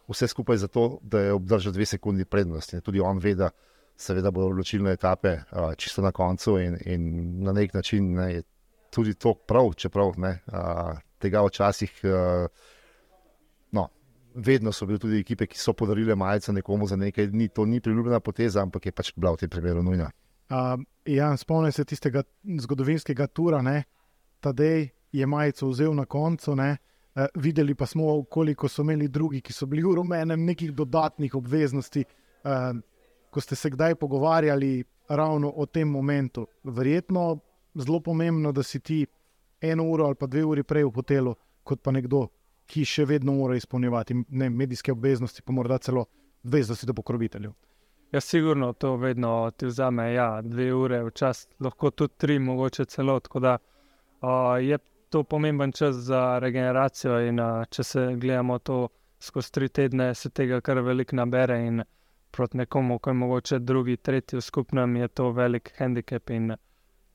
Vse 0.09 0.27
skupaj 0.27 0.57
zato, 0.57 0.99
da 1.03 1.21
je 1.21 1.33
obdržal 1.33 1.73
dve 1.73 1.87
sekunde 1.87 2.25
prednosti. 2.25 2.81
Tudi 2.81 3.01
on 3.01 3.19
ve, 3.19 3.35
da 3.35 3.51
seveda 3.97 4.31
bodo 4.31 4.49
odločilne 4.49 4.93
etape 4.93 5.33
uh, 5.33 5.75
čisto 5.77 6.03
na 6.03 6.13
koncu 6.13 6.59
in, 6.59 6.77
in 6.87 7.05
na 7.45 7.53
nek 7.53 7.75
način 7.75 8.15
ne, 8.15 8.33
je 8.35 8.43
tudi 8.91 9.15
to 9.15 9.35
prav, 9.35 9.73
čeprav 9.77 10.15
ne, 10.19 10.39
a, 10.53 10.95
tega 11.19 11.43
včasih. 11.47 12.01
A, 12.05 12.47
no, 13.73 13.89
vedno 14.35 14.73
so 14.73 14.87
bile 14.87 14.99
tudi 14.99 15.21
ekipe, 15.21 15.47
ki 15.47 15.59
so 15.59 15.75
podarile 15.77 16.15
majice 16.15 16.53
nekomu 16.53 16.87
za 16.87 16.97
nekaj 16.97 17.31
dni. 17.31 17.49
To 17.55 17.67
ni 17.67 17.81
priljubljena 17.81 18.21
poteza, 18.21 18.63
ampak 18.63 18.87
je 18.87 18.93
pač 18.93 19.13
bila 19.17 19.35
v 19.35 19.45
tem 19.45 19.51
primeru 19.51 19.83
nujna. 19.83 20.11
Uh, 20.51 20.83
ja, 21.07 21.31
spomnim 21.37 21.73
se 21.73 21.85
tistega 21.85 22.23
zgodovinskega 22.43 23.27
tura, 23.27 23.63
ne? 23.63 23.85
Tadej 24.41 24.89
je 25.13 25.27
majico 25.27 25.69
vzel 25.71 25.95
na 25.95 26.05
koncu. 26.11 26.57
Ne? 26.59 26.77
Uh, 27.15 27.27
videli 27.35 27.75
pa 27.75 27.87
smo, 27.87 28.23
koliko 28.25 28.69
so 28.69 28.83
imeli 28.83 29.09
drugi, 29.09 29.41
ki 29.41 29.55
so 29.55 29.67
bili 29.71 29.85
v 29.87 29.95
rumenem, 30.01 30.45
nekih 30.47 30.73
dodatnih 30.75 31.35
obveznosti. 31.39 32.05
Uh, 32.43 32.81
ko 33.31 33.41
ste 33.41 33.55
se 33.55 33.71
kdaj 33.71 33.95
pogovarjali 33.95 34.83
ravno 35.09 35.53
o 35.57 35.67
tem 35.67 35.89
momentu, 35.89 36.47
verjetno 36.65 37.39
zelo 37.75 38.01
pomembno, 38.01 38.53
da 38.53 38.63
si 38.63 38.81
ti 38.81 39.07
eno 39.61 39.85
uro 39.85 40.07
ali 40.07 40.15
pa 40.15 40.27
dve 40.27 40.45
uri 40.45 40.63
prej 40.63 40.85
v 40.85 40.95
hotelu, 40.95 41.35
kot 41.63 41.83
pa 41.83 41.93
nekdo, 41.93 42.29
ki 42.71 42.85
še 42.87 43.05
vedno 43.05 43.35
mora 43.35 43.57
izpolnjevati 43.59 44.15
ne, 44.29 44.51
medijske 44.51 44.93
obveznosti, 44.93 45.43
pa 45.43 45.53
morda 45.53 45.79
celo 45.79 46.07
obveznosti 46.45 46.87
do 46.87 46.95
pokroviteljev. 46.95 47.53
Ja, 48.13 48.21
sigurno 48.21 48.73
to 48.73 48.97
vedno 48.97 49.51
ti 49.57 49.67
vzame, 49.67 50.13
ja, 50.13 50.43
dve 50.43 50.73
ure, 50.75 51.03
včasih 51.05 51.61
lahko 51.61 51.91
tudi 51.91 52.15
tri, 52.19 52.39
mogoče 52.39 52.85
celo. 52.85 53.21
Tako 53.21 53.41
da 53.41 53.59
uh, 53.59 54.57
je 54.63 54.79
to 55.09 55.23
pomemben 55.23 55.73
čas 55.73 55.97
za 55.97 56.39
regeneracijo, 56.39 57.21
in 57.29 57.41
uh, 57.41 57.65
če 57.71 57.85
se 57.85 58.07
gledamo 58.17 58.59
to 58.59 58.89
skozi 59.21 59.53
tri 59.53 59.69
tedne, 59.69 60.15
se 60.15 60.31
tega 60.31 60.61
kar 60.61 60.81
veliko 60.83 61.17
nabere. 61.17 61.61
In 61.67 61.83
proti 62.31 62.57
nekomu, 62.57 62.99
ki 62.99 63.11
je 63.11 63.15
mogoče 63.15 63.59
drugi, 63.59 63.97
tretji 63.97 64.39
v 64.39 64.43
skupnem, 64.43 64.97
je 64.97 65.09
to 65.09 65.31
velik 65.31 65.73
handicap. 65.79 66.31
In 66.31 66.55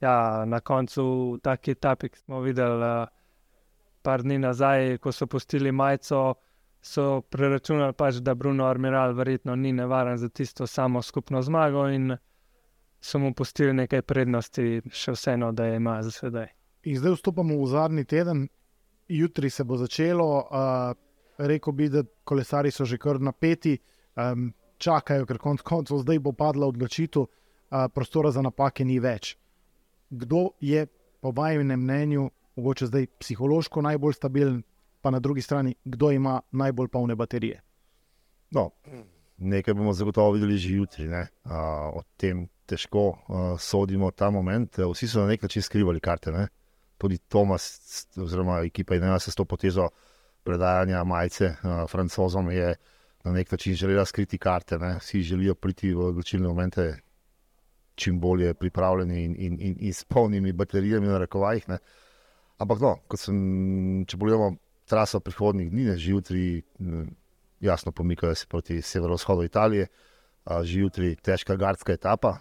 ja, 0.01 0.43
na 0.45 0.59
koncu 0.59 1.37
taki 1.43 1.71
etapi, 1.71 2.09
ki 2.09 2.19
smo 2.19 2.41
videli 2.41 2.81
uh, 2.83 3.07
par 4.05 4.23
dni 4.23 4.39
nazaj, 4.39 4.97
ko 4.97 5.11
so 5.11 5.27
postili 5.27 5.71
majico. 5.71 6.35
So 6.85 7.21
preračunali, 7.33 7.95
pač, 7.97 8.19
da 8.21 8.35
Bruno 8.37 8.67
Armiral 8.69 9.15
verjetno 9.17 9.55
ni 9.55 9.71
nevaren 9.73 10.19
za 10.21 10.29
tisto 10.29 10.67
samo 10.67 11.01
skupno 11.01 11.41
zmago, 11.41 11.87
in 11.89 12.13
so 13.01 13.19
mu 13.19 13.33
pustili 13.33 13.73
nekaj 13.73 14.01
prednosti, 14.01 14.81
še 14.93 15.15
vseeno, 15.15 15.49
da 15.51 15.65
je 15.65 15.79
ima 15.79 15.95
za 16.05 16.11
sedaj. 16.13 16.51
In 16.85 16.99
zdaj 17.01 17.15
vstopamo 17.17 17.57
v 17.57 17.71
zadnji 17.71 18.05
teden, 18.05 18.45
jutri 19.07 19.49
se 19.49 19.63
bo 19.63 19.77
začelo. 19.81 20.27
Uh, 20.45 20.93
rekel 21.37 21.73
bi, 21.73 21.89
da 21.89 22.03
kolesari 22.23 22.71
so 22.71 22.85
že 22.85 22.97
kar 22.97 23.19
napeti, 23.19 23.75
um, 24.15 24.51
čakajo, 24.77 25.25
ker 25.25 25.41
konec 25.41 25.65
koncev 25.65 26.03
zdaj 26.03 26.19
bo 26.19 26.35
padla 26.37 26.69
odločitev, 26.69 27.25
uh, 27.25 27.87
prostora 27.93 28.31
za 28.31 28.45
napake 28.45 28.85
ni 28.85 28.99
več. 28.99 29.35
Kdo 30.15 30.49
je, 30.59 30.85
po 31.21 31.31
vašem 31.31 31.67
mnenju, 31.67 32.29
mogoče 32.55 32.87
zdaj 32.87 33.07
psihološko 33.19 33.81
najbolj 33.81 34.13
stabilen, 34.13 34.63
pa 35.01 35.11
na 35.11 35.19
drugi 35.19 35.41
strani, 35.41 35.75
kdo 35.85 36.11
ima 36.11 36.41
najbolj 36.51 36.87
polne 36.87 37.15
baterije? 37.15 37.61
No, 38.51 38.69
nekaj 39.37 39.73
bomo 39.73 39.93
zagotovo 39.93 40.31
videli 40.31 40.57
že 40.57 40.75
jutri. 40.75 41.07
Uh, 41.07 41.19
o 41.93 42.03
tem 42.17 42.47
težko 42.65 43.07
uh, 43.09 43.59
sodimo 43.59 44.11
ta 44.11 44.29
moment. 44.29 44.77
Vsi 44.77 45.07
so 45.07 45.19
na 45.19 45.27
nek 45.27 45.41
način 45.41 45.61
skrivali 45.61 45.99
karte. 45.99 46.31
Ne? 46.31 46.47
Tudi 46.97 47.17
Tomas, 47.17 48.07
oziroma 48.17 48.61
ekipa, 48.63 48.95
ena 48.95 49.19
se 49.19 49.31
s 49.31 49.35
to 49.35 49.45
potezo 49.45 49.89
predajanja 50.43 51.03
majice 51.03 51.45
uh, 51.45 51.89
francozom 51.89 52.51
je 52.51 52.75
na 53.23 53.31
nek 53.31 53.51
način 53.51 53.75
želela 53.75 54.05
skriti 54.05 54.37
karte. 54.37 54.77
Ne? 54.79 54.97
Vsi 54.99 55.21
želijo 55.21 55.55
priti 55.55 55.93
v 55.93 55.99
odločilne 55.99 56.47
momente 56.47 56.99
čim 57.95 58.19
bolje 58.19 58.53
pripravljeni 58.53 59.23
in, 59.23 59.35
in, 59.39 59.57
in, 59.59 59.77
in 59.79 59.93
s 59.93 60.03
polnimi 60.03 60.53
baterijami 60.53 61.07
na 61.07 61.17
rekovajih. 61.17 61.69
Ne? 61.69 61.77
Ampak, 62.57 62.79
no, 62.79 62.95
sem, 63.19 63.37
če 64.07 64.17
pogledamo 64.17 64.55
traso 64.87 65.19
prihodnih 65.19 65.71
dni, 65.71 65.95
že 65.97 66.11
jutri, 66.11 66.63
jasno, 67.59 67.91
pomikajo 67.91 68.35
se 68.35 68.47
proti 68.47 68.81
severovzhodu 68.81 69.43
Italije, 69.43 69.87
že 70.45 70.79
jutri 70.79 71.15
težka 71.15 71.55
gardska 71.57 71.95
etapa, 71.97 72.35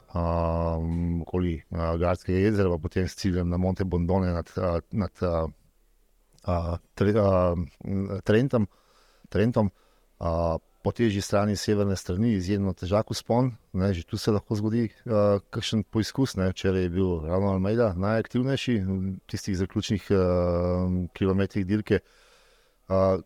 okoli 1.25 1.57
Gardskega 1.73 2.39
jezera, 2.39 2.69
pa 2.75 2.79
potem 2.79 3.09
s 3.09 3.17
ciljem 3.17 3.49
na 3.49 3.57
Monte 3.57 3.85
Bondone 3.85 4.35
nad, 4.35 4.51
nad 4.93 5.23
a, 5.23 5.47
a, 6.45 6.77
tre, 6.95 7.15
a, 7.17 7.55
Trentom. 8.25 8.69
Trentom 9.33 9.71
a, 10.21 10.59
po 10.85 10.93
težji 10.93 11.23
strani 11.25 11.57
severne 11.57 11.97
strani 11.97 12.35
izjemno 12.37 12.75
težak 12.77 13.11
uspon. 13.11 13.55
Ne, 13.73 13.89
že 13.97 14.05
tu 14.05 14.19
se 14.21 14.33
lahko 14.33 14.57
zgodi 14.59 14.85
uh, 14.85 15.41
kakšen 15.51 15.83
poizkus. 15.89 16.37
Včeraj 16.37 16.83
je 16.83 16.91
bil 16.93 17.13
ravno 17.25 17.55
Almeida 17.57 17.95
najaktivnejši 17.97 18.75
v 18.85 19.15
tistih 19.27 19.57
zaključnih 19.57 20.11
uh, 20.13 20.19
kilometrih 21.17 21.65
dirke. 21.67 22.03
Uh, 22.89 23.23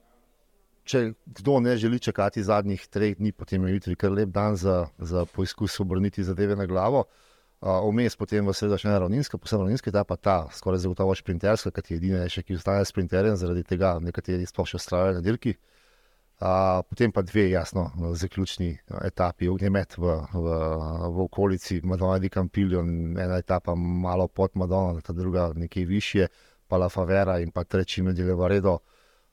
če 0.87 1.01
kdo 1.41 1.59
ne 1.61 1.75
želi 1.77 1.99
čakati 1.99 2.45
zadnjih 2.47 2.85
treh 2.87 3.17
dni, 3.19 3.33
potem 3.35 3.67
je 3.67 3.75
jutri 3.75 3.97
kar 3.99 4.15
lep 4.15 4.31
dan 4.31 4.57
za, 4.57 4.87
za 4.99 5.25
poizkus 5.27 5.81
obrniti 5.83 6.25
zadeve 6.25 6.57
na 6.57 6.67
glavo. 6.67 7.09
Vmes 7.59 8.15
uh, 8.15 8.21
potem 8.23 8.47
v 8.47 8.55
sredo 8.55 8.79
še 8.79 8.87
ena 8.87 9.01
ravninska, 9.03 9.35
posebno 9.35 9.67
ravninska 9.67 9.91
etapa, 9.91 10.15
ta 10.15 10.37
skoraj 10.55 10.85
zagotovo 10.87 11.19
šprinterska, 11.19 11.75
ki 11.75 11.97
je 11.97 11.99
edina, 11.99 12.23
še, 12.31 12.47
ki 12.47 12.55
ostane 12.55 12.87
sprinterjem, 12.87 13.35
zaradi 13.35 13.67
tega 13.67 13.97
nekateri 13.99 14.47
sploh 14.47 14.71
še 14.71 14.79
ustrajajo 14.79 15.19
na 15.19 15.25
dirki. 15.27 15.57
Uh, 15.59 15.78
potem 16.89 17.13
pa 17.13 17.23
dve, 17.23 17.51
jasno, 17.51 17.91
zaključni 18.15 18.79
etapi, 19.05 19.49
ognjemet 19.49 19.99
v, 19.99 20.03
v, 20.33 20.59
v 21.11 21.21
okolici 21.21 21.81
Madonna 21.85 22.19
di 22.19 22.29
Campillo, 22.29 22.81
ena 22.81 23.39
etapa 23.39 23.75
malo 23.75 24.29
pod 24.29 24.51
Madonna, 24.55 25.01
ta 25.01 25.13
druga 25.13 25.53
nekaj 25.55 25.85
više, 25.85 26.27
pa 26.69 26.77
La 26.77 26.89
Favera 26.89 27.39
in 27.41 27.51
pa 27.51 27.65
treči 27.65 28.03
Medileva 28.03 28.49
Redo. 28.49 28.79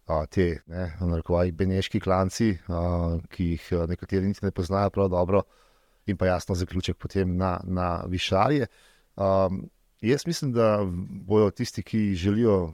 A, 0.06 0.26
te, 0.26 0.62
ne, 0.70 0.92
narekovaj, 1.02 1.52
beneški 1.52 2.00
klanci, 2.00 2.52
a, 2.70 3.18
ki 3.30 3.46
jih 3.56 3.70
nekateri 3.90 4.28
niti 4.28 4.46
ne 4.46 4.52
poznajo 4.52 4.90
prav 4.90 5.10
dobro, 5.10 5.42
in 6.06 6.18
pa 6.18 6.26
jasno 6.26 6.56
zaključek 6.56 6.98
potem 6.98 7.38
na, 7.38 7.60
na 7.64 8.04
Višarje. 8.08 8.68
A, 9.18 9.50
jaz 10.02 10.28
mislim, 10.28 10.54
da 10.54 10.80
bodo 11.26 11.50
tisti, 11.52 11.84
ki 11.84 12.14
želijo 12.16 12.74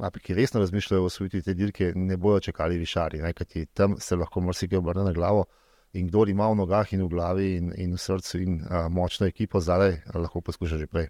Api, 0.00 0.20
ki 0.20 0.34
resno 0.34 0.60
razmišljajo 0.60 1.02
o 1.02 1.06
osvojitvi 1.06 1.42
te 1.42 1.54
dirke, 1.54 1.92
ne 1.96 2.16
bodo 2.16 2.40
čakali 2.40 2.78
višari, 2.78 3.20
kajti 3.34 3.66
tam 3.66 3.96
se 3.98 4.16
lahko 4.16 4.40
marsikaj 4.40 4.78
obrne 4.78 5.04
na 5.04 5.12
glavo. 5.12 5.44
In 5.92 6.06
kdo 6.06 6.24
ima 6.28 6.46
v 6.48 6.54
nogah 6.54 6.92
in 6.94 7.02
v 7.02 7.08
glavi 7.10 7.48
in, 7.56 7.72
in 7.76 7.94
v 7.94 7.98
srcu 7.98 8.38
in 8.38 8.60
a, 8.62 8.88
močno 8.88 9.26
ekipo 9.26 9.60
zadaj, 9.60 9.96
lahko 10.14 10.40
poskuša 10.40 10.78
že 10.78 10.86
prej. 10.86 11.08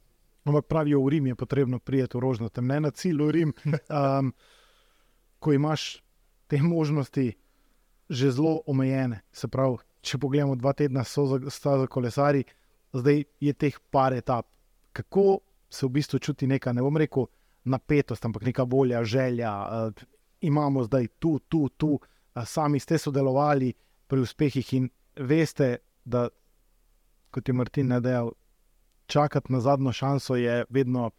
Ampak 0.49 0.67
pravijo, 0.67 1.03
v 1.05 1.09
Rim 1.09 1.27
je 1.27 1.35
potrebno 1.35 1.79
prijeti 1.79 2.17
v 2.17 2.21
rožno, 2.21 2.49
tam 2.49 2.67
ne 2.67 2.81
na 2.81 2.91
cilju 2.91 3.31
Rim. 3.31 3.53
Um, 3.91 4.33
ko 5.39 5.53
imaš 5.53 6.03
te 6.47 6.63
možnosti 6.63 7.37
že 8.11 8.31
zelo 8.31 8.63
omejene, 8.67 9.21
se 9.33 9.49
pravi, 9.49 9.77
če 10.03 10.19
pogledamo 10.19 10.57
dva 10.59 10.73
tedna, 10.73 11.05
so 11.05 11.27
za, 11.31 11.39
za 11.47 11.87
kolesari, 11.87 12.43
zdaj 12.93 13.23
je 13.41 13.53
teh 13.55 13.77
par 13.91 14.17
etap. 14.17 14.49
Kako 14.93 15.39
se 15.71 15.87
v 15.87 15.91
bistvu 15.95 16.19
čuti 16.19 16.49
neka, 16.51 16.73
ne 16.73 16.83
bom 16.83 16.97
rekel, 16.97 17.29
napetost, 17.65 18.25
ampak 18.25 18.43
neka 18.43 18.63
volja, 18.63 19.05
želja. 19.05 19.53
Uh, 19.53 19.93
imamo 20.41 20.85
zdaj 20.85 21.07
tu, 21.19 21.39
tu, 21.39 21.69
tu, 21.69 21.99
uh, 22.35 22.45
sami 22.45 22.81
ste 22.81 22.99
sodelovali 22.99 23.73
pri 24.07 24.21
uspehih 24.21 24.75
in 24.75 24.91
veste, 25.17 25.77
da, 26.05 26.29
kot 27.31 27.49
je 27.49 27.55
Martin 27.55 27.95
dejal, 28.01 28.33
čakati 29.07 29.53
na 29.53 29.61
zadnjo 29.61 29.93
šanso 29.93 30.37
je 30.37 30.65
vedno 30.69 31.11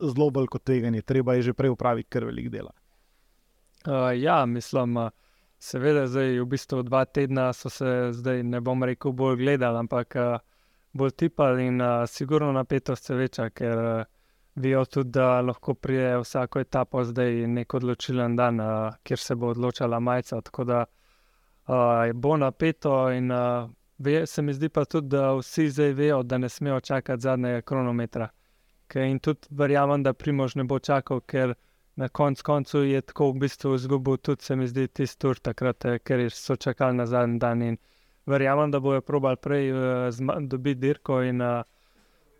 zelo 0.00 0.30
bolj 0.30 0.46
kot 0.46 0.64
tveganje, 0.64 1.02
treba 1.02 1.34
je 1.34 1.42
že 1.42 1.52
prej 1.52 1.70
upraviti 1.70 2.08
kar 2.08 2.24
velik 2.24 2.48
dela. 2.48 2.72
Uh, 3.86 4.12
ja, 4.16 4.46
mislim. 4.46 4.96
Uh... 4.96 5.10
Seveda, 5.60 6.06
zdaj 6.08 6.38
v 6.40 6.44
bistvu 6.48 6.78
dva 6.88 7.02
tedna 7.04 7.50
so 7.52 7.68
se, 7.68 7.84
zdaj 8.16 8.38
ne 8.48 8.62
bom 8.64 8.80
rekel, 8.80 9.12
bolj 9.12 9.36
gledali, 9.42 9.76
ampak 9.76 10.16
bolj 10.96 11.10
tipali 11.10 11.66
in 11.66 11.80
uh, 11.80 12.06
sigurno 12.08 12.52
napetost 12.52 13.04
se 13.04 13.14
veča, 13.14 13.50
ker 13.50 13.78
uh, 13.78 14.06
Vijo 14.54 14.84
tudi, 14.84 15.10
da 15.10 15.40
lahko 15.40 15.74
prije 15.74 16.18
vsako 16.20 16.60
etapo 16.60 17.04
zdaj 17.04 17.46
nek 17.46 17.74
odločilen 17.74 18.36
dan, 18.36 18.60
uh, 18.60 18.94
kjer 19.02 19.18
se 19.18 19.34
bo 19.34 19.48
odločala 19.54 20.00
majica. 20.00 20.40
Tako 20.40 20.64
da 20.64 20.84
uh, 20.84 22.12
bo 22.14 22.36
napeto 22.36 23.10
in 23.10 23.30
uh, 23.30 23.70
ve, 23.98 24.26
se 24.26 24.42
mi 24.42 24.52
zdi 24.54 24.68
pa 24.68 24.84
tudi, 24.84 25.08
da 25.08 25.32
vsi 25.34 25.68
zdaj 25.70 25.92
vejo, 25.92 26.22
da 26.22 26.38
ne 26.38 26.48
smejo 26.48 26.80
čakati 26.80 27.22
zadnjega 27.22 27.60
kronometra. 27.60 28.28
Ker 28.88 29.02
in 29.02 29.18
tudi 29.18 29.46
verjamem, 29.50 30.02
da 30.02 30.12
Primož 30.12 30.56
ne 30.56 30.64
bo 30.64 30.78
čakal, 30.78 31.20
ker 31.20 31.54
na 31.96 32.08
konc 32.08 32.42
koncu 32.42 32.82
je 32.84 33.00
tako 33.00 33.30
v 33.30 33.38
bistvu 33.44 33.74
izgubil 33.74 34.16
tudi 34.16 34.42
se 34.42 34.56
mi 34.56 34.66
zdi 34.66 34.88
tisti 34.88 35.18
tur 35.18 35.38
takrat, 35.38 35.84
ker 36.04 36.30
so 36.30 36.56
čakali 36.56 36.96
na 36.96 37.06
zadnji 37.06 37.38
dan 37.38 37.62
in 37.62 37.76
verjamem, 38.26 38.70
da 38.70 38.80
bojo 38.80 39.00
probali 39.00 39.36
prej 39.36 39.72
uh, 39.72 40.38
dobiti 40.40 40.80
dirko 40.80 41.22
in 41.22 41.42
uh, 41.42 41.62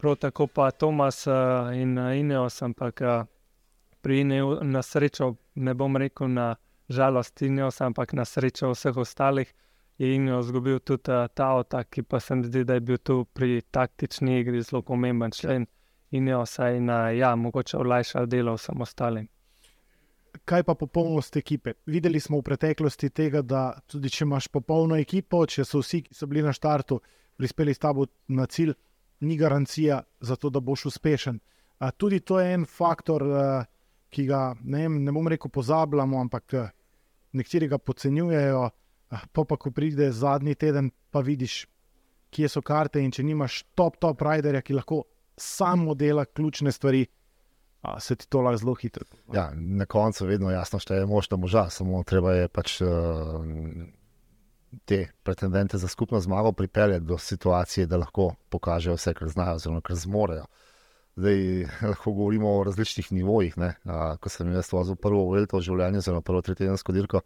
prav 0.01 0.17
tako 0.17 0.47
pa 0.47 0.71
Tomas 0.71 1.27
in 1.75 1.99
uh, 1.99 2.19
Ineos, 2.19 2.63
ampak 2.63 3.01
uh, 3.01 3.25
pri 4.01 4.21
Ineos 4.21 4.59
na 4.63 4.83
srečo, 4.83 5.35
ne 5.55 5.75
bom 5.75 5.97
rekel 5.97 6.29
na 6.29 6.55
žalost 6.89 7.43
Ineos, 7.43 7.81
ampak 7.81 8.13
na 8.13 8.25
srečo 8.25 8.71
vseh 8.73 8.97
ostalih, 8.97 9.53
je 9.99 10.15
Ineos 10.15 10.47
izgubil 10.47 10.79
tudi 10.81 11.13
uh, 11.13 11.29
ta 11.35 11.53
otak, 11.55 11.91
ki 11.91 12.03
pa 12.03 12.21
se 12.21 12.35
mi 12.35 12.49
zdi, 12.49 12.65
da 12.65 12.75
je 12.75 12.81
bil 12.81 12.99
tu 12.99 13.25
pri 13.25 13.61
taktični 13.61 14.41
igri 14.41 14.63
zelo 14.63 14.83
pomemben 14.83 15.31
člen 15.31 15.67
Ineosa 16.11 16.71
in 16.71 16.89
ja, 17.19 17.37
mogoče 17.37 17.77
olajšal 17.77 18.27
delo 18.27 18.57
vsem 18.57 18.81
ostalim. 18.81 19.29
Kaj 20.45 20.63
pa 20.63 20.75
popolnost 20.75 21.37
ekipe? 21.37 21.75
Videli 21.87 22.21
smo 22.21 22.39
v 22.39 22.43
preteklosti 22.43 23.11
tega, 23.11 23.43
da 23.43 23.81
tudi 23.87 24.11
če 24.11 24.25
imaš 24.25 24.49
popolno 24.49 24.97
ekipo, 24.97 25.45
če 25.47 25.65
so 25.65 25.83
vsi, 25.85 26.03
ki 26.07 26.15
so 26.15 26.27
bili 26.27 26.43
na 26.43 26.53
štartu, 26.57 27.01
prispeli 27.37 27.75
s 27.75 27.83
tabo 27.83 28.07
na 28.29 28.47
cilj, 28.47 28.75
ni 29.21 29.37
garancija 29.37 30.03
za 30.21 30.37
to, 30.37 30.51
da 30.51 30.61
boš 30.61 30.87
uspešen. 30.87 31.41
A, 31.79 31.91
tudi 31.91 32.21
to 32.21 32.41
je 32.41 32.55
en 32.55 32.67
faktor, 32.67 33.23
a, 33.23 33.65
ki 34.11 34.27
ga 34.27 34.55
ne, 34.61 34.85
vem, 34.85 35.03
ne 35.05 35.13
bom 35.13 35.29
rekel 35.29 35.51
pozabljamo, 35.51 36.21
ampak 36.21 36.55
nekateri 37.33 37.69
ga 37.69 37.79
podcenjujejo. 37.79 38.69
Pa, 39.11 39.45
pa 39.45 39.57
ko 39.59 39.73
pride 39.75 40.13
zadnji 40.15 40.55
teden, 40.55 40.91
pa 41.11 41.21
vidiš, 41.27 41.65
kje 42.31 42.49
so 42.49 42.63
karte. 42.63 43.03
In 43.03 43.11
če 43.11 43.25
nimaš 43.27 43.65
top, 43.75 43.99
top 44.03 44.23
riderja, 44.23 44.63
ki 44.63 44.77
lahko 44.79 45.03
samo 45.41 45.97
dela 45.99 46.25
ključne 46.25 46.73
stvari, 46.73 47.07
a, 47.83 47.97
se 48.01 48.17
ti 48.17 48.29
to 48.29 48.43
lahko 48.45 48.61
zelo 48.63 48.75
hitro. 48.79 49.07
Ja, 49.35 49.51
na 49.55 49.87
koncu 49.87 50.27
vedno 50.29 50.51
jasno 50.51 50.79
šteje 50.79 51.07
mož 51.11 51.31
na 51.31 51.41
moža, 51.41 51.69
samo 51.71 52.03
treba 52.07 52.37
je 52.37 52.49
pač 52.49 52.77
uh, 52.85 53.41
te 54.85 55.09
pretendente 55.23 55.79
za 55.79 55.89
skupno 55.89 56.21
zmago 56.21 56.53
pripeljati 56.53 57.05
do 57.05 57.19
situacije, 57.19 57.87
da 57.87 57.97
lahko 57.97 58.35
pokažejo 58.49 58.95
vse, 58.95 59.15
kar 59.15 59.29
znajo, 59.29 59.55
oziroma 59.55 59.81
kar 59.81 59.97
zmorejo. 59.97 60.45
Zdaj 61.17 61.67
lahko 61.91 62.13
govorimo 62.13 62.59
o 62.59 62.65
različnih 62.65 63.13
nivojih. 63.13 63.59
Uh, 63.59 64.17
ko 64.21 64.29
sem 64.29 64.53
jaz 64.53 64.73
vozil 64.73 64.97
prvo 64.97 65.27
veliko 65.33 65.59
v 65.59 65.67
življenju, 65.67 65.99
oziroma 65.99 66.23
prvo 66.23 66.43
tretjedensko 66.43 66.93
dirko, 66.93 67.23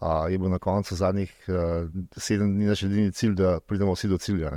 uh, 0.00 0.26
je 0.30 0.38
bil 0.38 0.52
na 0.52 0.58
koncu 0.58 0.96
zadnjih 0.96 1.32
uh, 1.48 1.88
sedem 2.16 2.54
dni 2.54 2.70
naš 2.72 2.84
edini 2.88 3.12
cilj, 3.12 3.34
da 3.40 3.58
pridemo 3.60 3.94
vsi 3.96 4.10
do 4.12 4.18
cilja. 4.18 4.52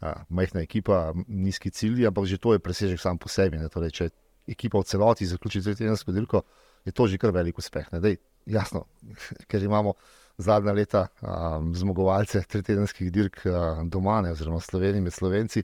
Uh, 0.00 0.14
majhna 0.28 0.62
ekipa, 0.62 1.12
nizki 1.26 1.70
cilji, 1.70 2.06
ampak 2.06 2.26
že 2.30 2.38
to 2.38 2.54
je 2.54 2.62
presežek 2.62 3.00
sam 3.00 3.18
po 3.18 3.28
sebi. 3.28 3.60
Torej, 3.72 3.90
če 3.90 4.10
ekipa 4.48 4.80
v 4.80 4.88
celoti 4.88 5.26
zaključi 5.26 5.62
tretjedensko 5.62 6.12
dirko, 6.12 6.42
je 6.86 6.92
to 6.92 7.06
že 7.06 7.18
kar 7.18 7.34
velik 7.34 7.58
uspeh. 7.58 7.90
Dej, 8.00 8.16
jasno, 8.46 8.86
ker 9.50 9.62
imamo 9.62 9.94
zadnja 10.38 10.72
leta 10.72 11.06
um, 11.20 11.72
zmagovalce 11.74 12.42
tretjedenskih 12.46 13.10
dirk 13.12 13.40
uh, 13.44 13.82
doma, 13.90 14.20
ne, 14.22 14.32
oziroma 14.32 14.60
Sloveniji 14.60 15.02
med 15.02 15.12
Slovenci. 15.12 15.62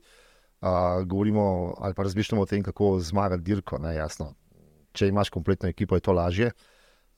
Uh, 0.64 1.02
govorimo 1.06 1.74
ali 1.78 1.94
pa 1.94 2.02
razmišljamo 2.02 2.42
o 2.42 2.46
tem, 2.46 2.62
kako 2.62 2.98
zmagati 3.00 3.42
dirko. 3.42 3.78
Ne, 3.78 3.96
Če 4.92 5.08
imaš 5.08 5.30
kompletno 5.30 5.68
ekipo, 5.68 5.96
je 5.96 6.00
to 6.00 6.12
lažje. 6.12 6.50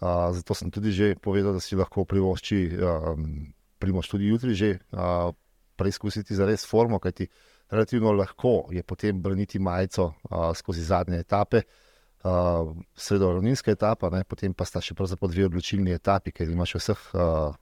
Uh, 0.01 0.29
zato 0.33 0.55
sem 0.55 0.71
tudi 0.71 0.93
že 0.93 1.15
povedal, 1.15 1.53
da 1.53 1.61
si 1.61 1.77
lahko 1.77 2.05
privošči, 2.05 2.77
um, 2.77 3.53
primoš 3.79 4.09
tudi 4.09 4.29
jutri, 4.29 4.55
že 4.55 4.79
uh, 4.93 5.33
preizkusiti 5.77 6.37
za 6.37 6.47
res 6.47 6.65
formo, 6.67 6.99
kajti 6.99 7.29
relativno 7.71 8.13
lahko 8.13 8.69
je 8.73 8.83
potem 8.83 9.23
brniti 9.23 9.59
majico 9.59 10.13
uh, 10.31 10.53
skozi 10.57 10.85
zadnje 10.85 11.21
etape. 11.25 11.57
Uh, 11.57 11.86
Sredo 12.25 13.33
ravninska 13.33 13.71
etapa, 13.71 14.11
ne, 14.11 14.25
potem 14.25 14.55
pa 14.55 14.65
sta 14.67 14.81
še 14.83 14.97
pravzaprav 14.99 15.31
dve 15.31 15.47
odločilni 15.47 15.93
etapi, 15.95 16.33
ker 16.35 16.49
imaš 16.51 16.77
vseh, 16.81 17.03
uh, 17.15 17.53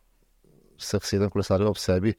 vseh 0.80 1.04
sedem 1.04 1.32
kolesarjev 1.32 1.74
ob 1.74 1.80
sebi. 1.80 2.14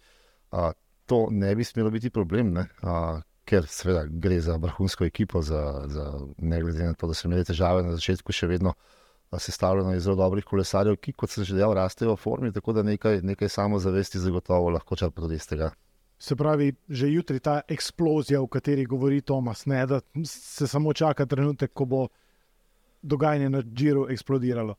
Uh, 0.52 0.74
to 1.10 1.28
ne 1.32 1.56
bi 1.56 1.65
smelo 1.65 1.89
biti 1.93 2.12
problem, 2.13 2.54
ne, 2.54 2.67
uh, 2.84 3.24
ker 3.45 3.65
seveda 3.69 4.06
gre 4.10 4.38
za 4.41 4.60
vrhunsko 4.62 5.06
ekipo, 5.06 5.41
za, 5.41 5.86
za, 5.89 6.06
ne 6.38 6.62
glede 6.62 6.86
na 6.86 6.93
to, 6.93 7.10
da 7.10 7.17
so 7.17 7.28
imeli 7.30 7.45
težave 7.45 7.82
na 7.86 7.95
začetku, 7.98 8.34
še 8.34 8.50
vedno 8.50 8.76
uh, 8.76 9.39
sestavljeno 9.39 9.93
iz 9.95 10.04
zelo 10.04 10.15
dobrih 10.15 10.45
kolesarjev, 10.45 10.98
ki, 11.02 11.13
kot 11.13 11.30
sem 11.30 11.43
že 11.43 11.56
dejal, 11.56 11.74
rastejo 11.74 12.15
v 12.15 12.21
formi, 12.21 12.52
tako 12.54 12.74
da 12.74 12.84
nekaj, 12.84 13.21
nekaj 13.21 13.50
samozavesti 13.50 14.19
zagotovo 14.19 14.69
lahko 14.69 14.95
črpa 14.95 15.21
tudi 15.21 15.36
iz 15.36 15.48
tega. 15.48 15.71
Se 16.19 16.36
pravi, 16.36 16.71
že 16.89 17.10
jutri 17.12 17.39
ta 17.39 17.62
eksplozija, 17.67 18.41
o 18.41 18.48
kateri 18.48 18.86
govori 18.86 19.21
Tomas, 19.21 19.65
ne, 19.65 19.86
da 19.86 20.00
se 20.24 20.67
samo 20.67 20.93
čaka 20.93 21.26
trenutek, 21.26 21.74
ko 21.74 21.86
bo 21.86 22.08
dogajanje 23.06 23.50
na 23.50 23.62
Džiru 23.62 24.08
eksplodiralo. 24.10 24.76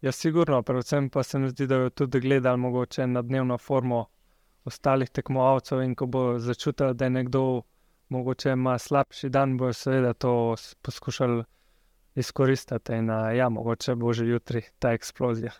Ja, 0.00 0.12
sigurno, 0.12 0.62
predvsem 0.62 1.10
pa 1.10 1.22
se 1.22 1.38
mi 1.38 1.48
zdi, 1.50 1.66
da 1.66 1.74
jo 1.74 1.90
tudi 1.90 2.20
gledali 2.20 2.58
mogoče 2.58 3.06
na 3.06 3.22
dnevno 3.22 3.58
formo 3.58 4.04
ostalih 4.64 5.10
tekmovalcev 5.10 5.82
in 5.82 5.94
ko 5.94 6.06
bo 6.06 6.22
začutil, 6.38 6.94
da 6.94 7.04
je 7.04 7.10
nekdo 7.10 7.62
mogoče 8.08 8.50
ima 8.50 8.78
slabši 8.78 9.28
dan, 9.28 9.56
bo 9.56 9.72
seveda 9.72 10.12
to 10.12 10.54
poskušali 10.82 11.44
izkoristiti 12.14 12.92
in 12.92 13.10
ja, 13.36 13.48
mogoče 13.48 13.94
bo 13.94 14.12
že 14.12 14.26
jutri 14.26 14.62
ta 14.78 14.92
eksplozija. 14.92 15.52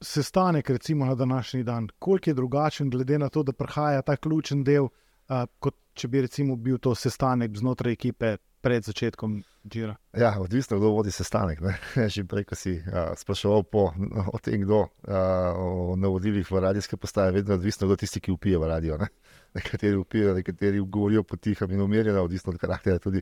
Sestanek, 0.00 0.70
recimo 0.70 1.06
na 1.06 1.14
današnji 1.14 1.62
dan, 1.62 1.88
koliko 1.98 2.30
je 2.30 2.34
drugačen, 2.34 2.90
glede 2.90 3.18
na 3.18 3.28
to, 3.28 3.42
da 3.42 3.52
prihaja 3.52 4.02
ta 4.02 4.16
ključen 4.16 4.64
del, 4.64 4.84
uh, 4.84 5.44
kot 5.58 5.76
če 5.94 6.08
bi 6.08 6.20
recimo 6.20 6.56
bil 6.56 6.78
to 6.78 6.94
sestanek 6.94 7.56
znotraj 7.56 7.92
ekipe 7.92 8.36
pred 8.64 8.84
začetkom 8.84 9.42
Džira? 9.68 9.96
Ja, 10.16 10.40
odvisno, 10.40 10.78
kdo 10.78 10.94
vodi 10.96 11.12
sestanek. 11.12 11.60
Ne? 11.60 11.76
Že 12.14 12.24
prej, 12.28 12.46
ko 12.48 12.56
si 12.56 12.78
uh, 12.80 13.12
spraševal 13.12 13.64
po, 13.68 13.90
no, 14.00 14.24
o 14.32 14.40
tem, 14.40 14.64
kdo 14.64 14.86
uh, 14.88 15.12
o 15.52 15.96
navodilih 16.00 16.48
v 16.48 16.62
radijske 16.64 16.96
postaje, 16.96 17.34
vedno 17.36 17.58
odvisno, 17.58 17.88
kdo 17.88 17.98
tisti, 18.00 18.24
ki 18.24 18.32
upije 18.32 18.60
v 18.60 18.70
radio. 18.72 18.96
Ne? 19.00 19.10
Nekateri 19.58 20.00
upijo, 20.00 20.32
nekateri 20.34 20.80
govorijo 20.80 21.22
potiho 21.28 21.68
in 21.68 21.84
umirjeno, 21.84 22.24
odvisno 22.24 22.56
od 22.56 22.60
karaktera 22.60 22.98
tudi 22.98 23.20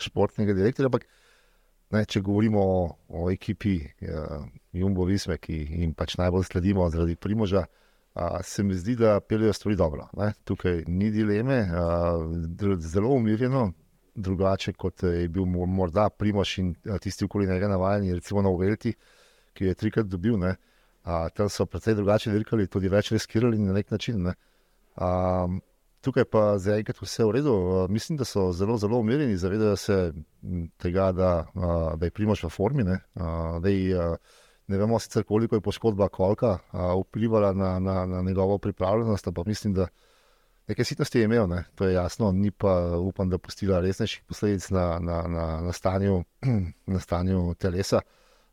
športnega 0.00 0.56
direktorja. 0.58 0.90
Ampak 0.90 1.06
ne, 1.94 2.04
če 2.04 2.22
govorimo 2.26 2.62
o, 2.62 2.80
o 3.22 3.28
ekipi 3.30 3.78
uh, 3.82 4.42
Jumbo 4.74 5.06
Visme, 5.06 5.38
ki 5.38 5.54
jim 5.84 5.94
pač 5.94 6.18
najbolj 6.18 6.50
sledimo 6.50 6.88
zaradi 6.90 7.14
primoža. 7.14 7.66
Uh, 8.10 8.40
se 8.42 8.66
mi 8.66 8.74
zdi, 8.74 8.96
da 8.98 9.20
peljejo 9.22 9.54
stvari 9.54 9.78
dobro. 9.78 10.08
Ne? 10.18 10.32
Tukaj 10.44 10.82
ni 10.90 11.12
dileme, 11.14 11.62
uh, 11.70 12.78
zelo 12.82 13.14
umirjeno, 13.14 13.68
drugače, 14.22 14.72
kot 14.72 15.02
je 15.02 15.28
bil 15.28 15.44
morda 15.46 16.08
Primoš 16.10 16.58
in 16.58 16.74
tisti 17.00 17.24
okoli 17.24 17.46
njega 17.46 17.68
navajeni, 17.68 18.14
recimo 18.14 18.42
na 18.42 18.48
Uvelti, 18.48 18.92
ki 19.52 19.64
je 19.64 19.74
trikrat 19.74 20.06
dobil. 20.06 20.38
Ne. 20.38 20.54
A, 21.04 21.28
tam 21.28 21.48
so 21.48 21.66
precej 21.66 21.96
drugače 21.96 22.32
dirkali, 22.32 22.68
tudi 22.68 22.88
več 22.88 23.12
riskirali 23.12 23.58
na 23.58 23.72
nek 23.72 23.90
način. 23.90 24.22
Ne. 24.22 24.34
A, 24.96 25.48
tukaj 26.04 26.26
pa 26.28 26.44
zaenkrat 26.58 27.00
vse 27.00 27.24
v 27.24 27.38
redu. 27.38 27.54
A, 27.54 27.86
mislim, 27.88 28.18
da 28.20 28.28
so 28.28 28.50
zelo, 28.52 28.76
zelo 28.78 29.00
umirjeni, 29.00 29.38
zavedajo 29.40 29.76
se 29.76 29.98
tega, 30.78 31.10
da, 31.12 31.32
a, 31.54 31.72
da 31.96 32.06
je 32.06 32.14
Primoš 32.14 32.44
v 32.44 32.52
formi. 32.52 32.84
Ne, 32.84 33.00
a, 33.14 33.58
da 33.62 33.72
je, 33.72 33.96
a, 33.96 34.14
ne 34.70 34.78
vemo 34.78 35.00
sicer, 35.00 35.24
koliko 35.24 35.56
je 35.56 35.64
poškodba 35.64 36.08
kolka 36.08 36.58
a, 36.70 36.92
vplivala 37.00 37.52
na, 37.52 37.78
na, 37.78 38.06
na 38.06 38.22
njegovo 38.22 38.58
pripravljenost, 38.58 39.28
ampak 39.28 39.46
mislim, 39.46 39.74
da. 39.74 39.88
Nekaj 40.70 40.84
sitnosti 40.86 41.18
je 41.18 41.24
imel, 41.24 41.48
ne? 41.50 41.64
to 41.74 41.84
je 41.84 41.94
jasno, 41.94 42.30
ni 42.32 42.50
pa 42.50 42.94
upam, 42.96 43.30
da 43.30 43.38
postila 43.38 43.80
resnejših 43.82 44.22
posledic 44.28 44.68
na, 44.70 44.98
na, 45.02 45.22
na, 45.26 45.46
na, 45.66 45.72
stanju, 45.72 46.22
na 46.94 47.00
stanju 47.00 47.54
telesa. 47.58 48.00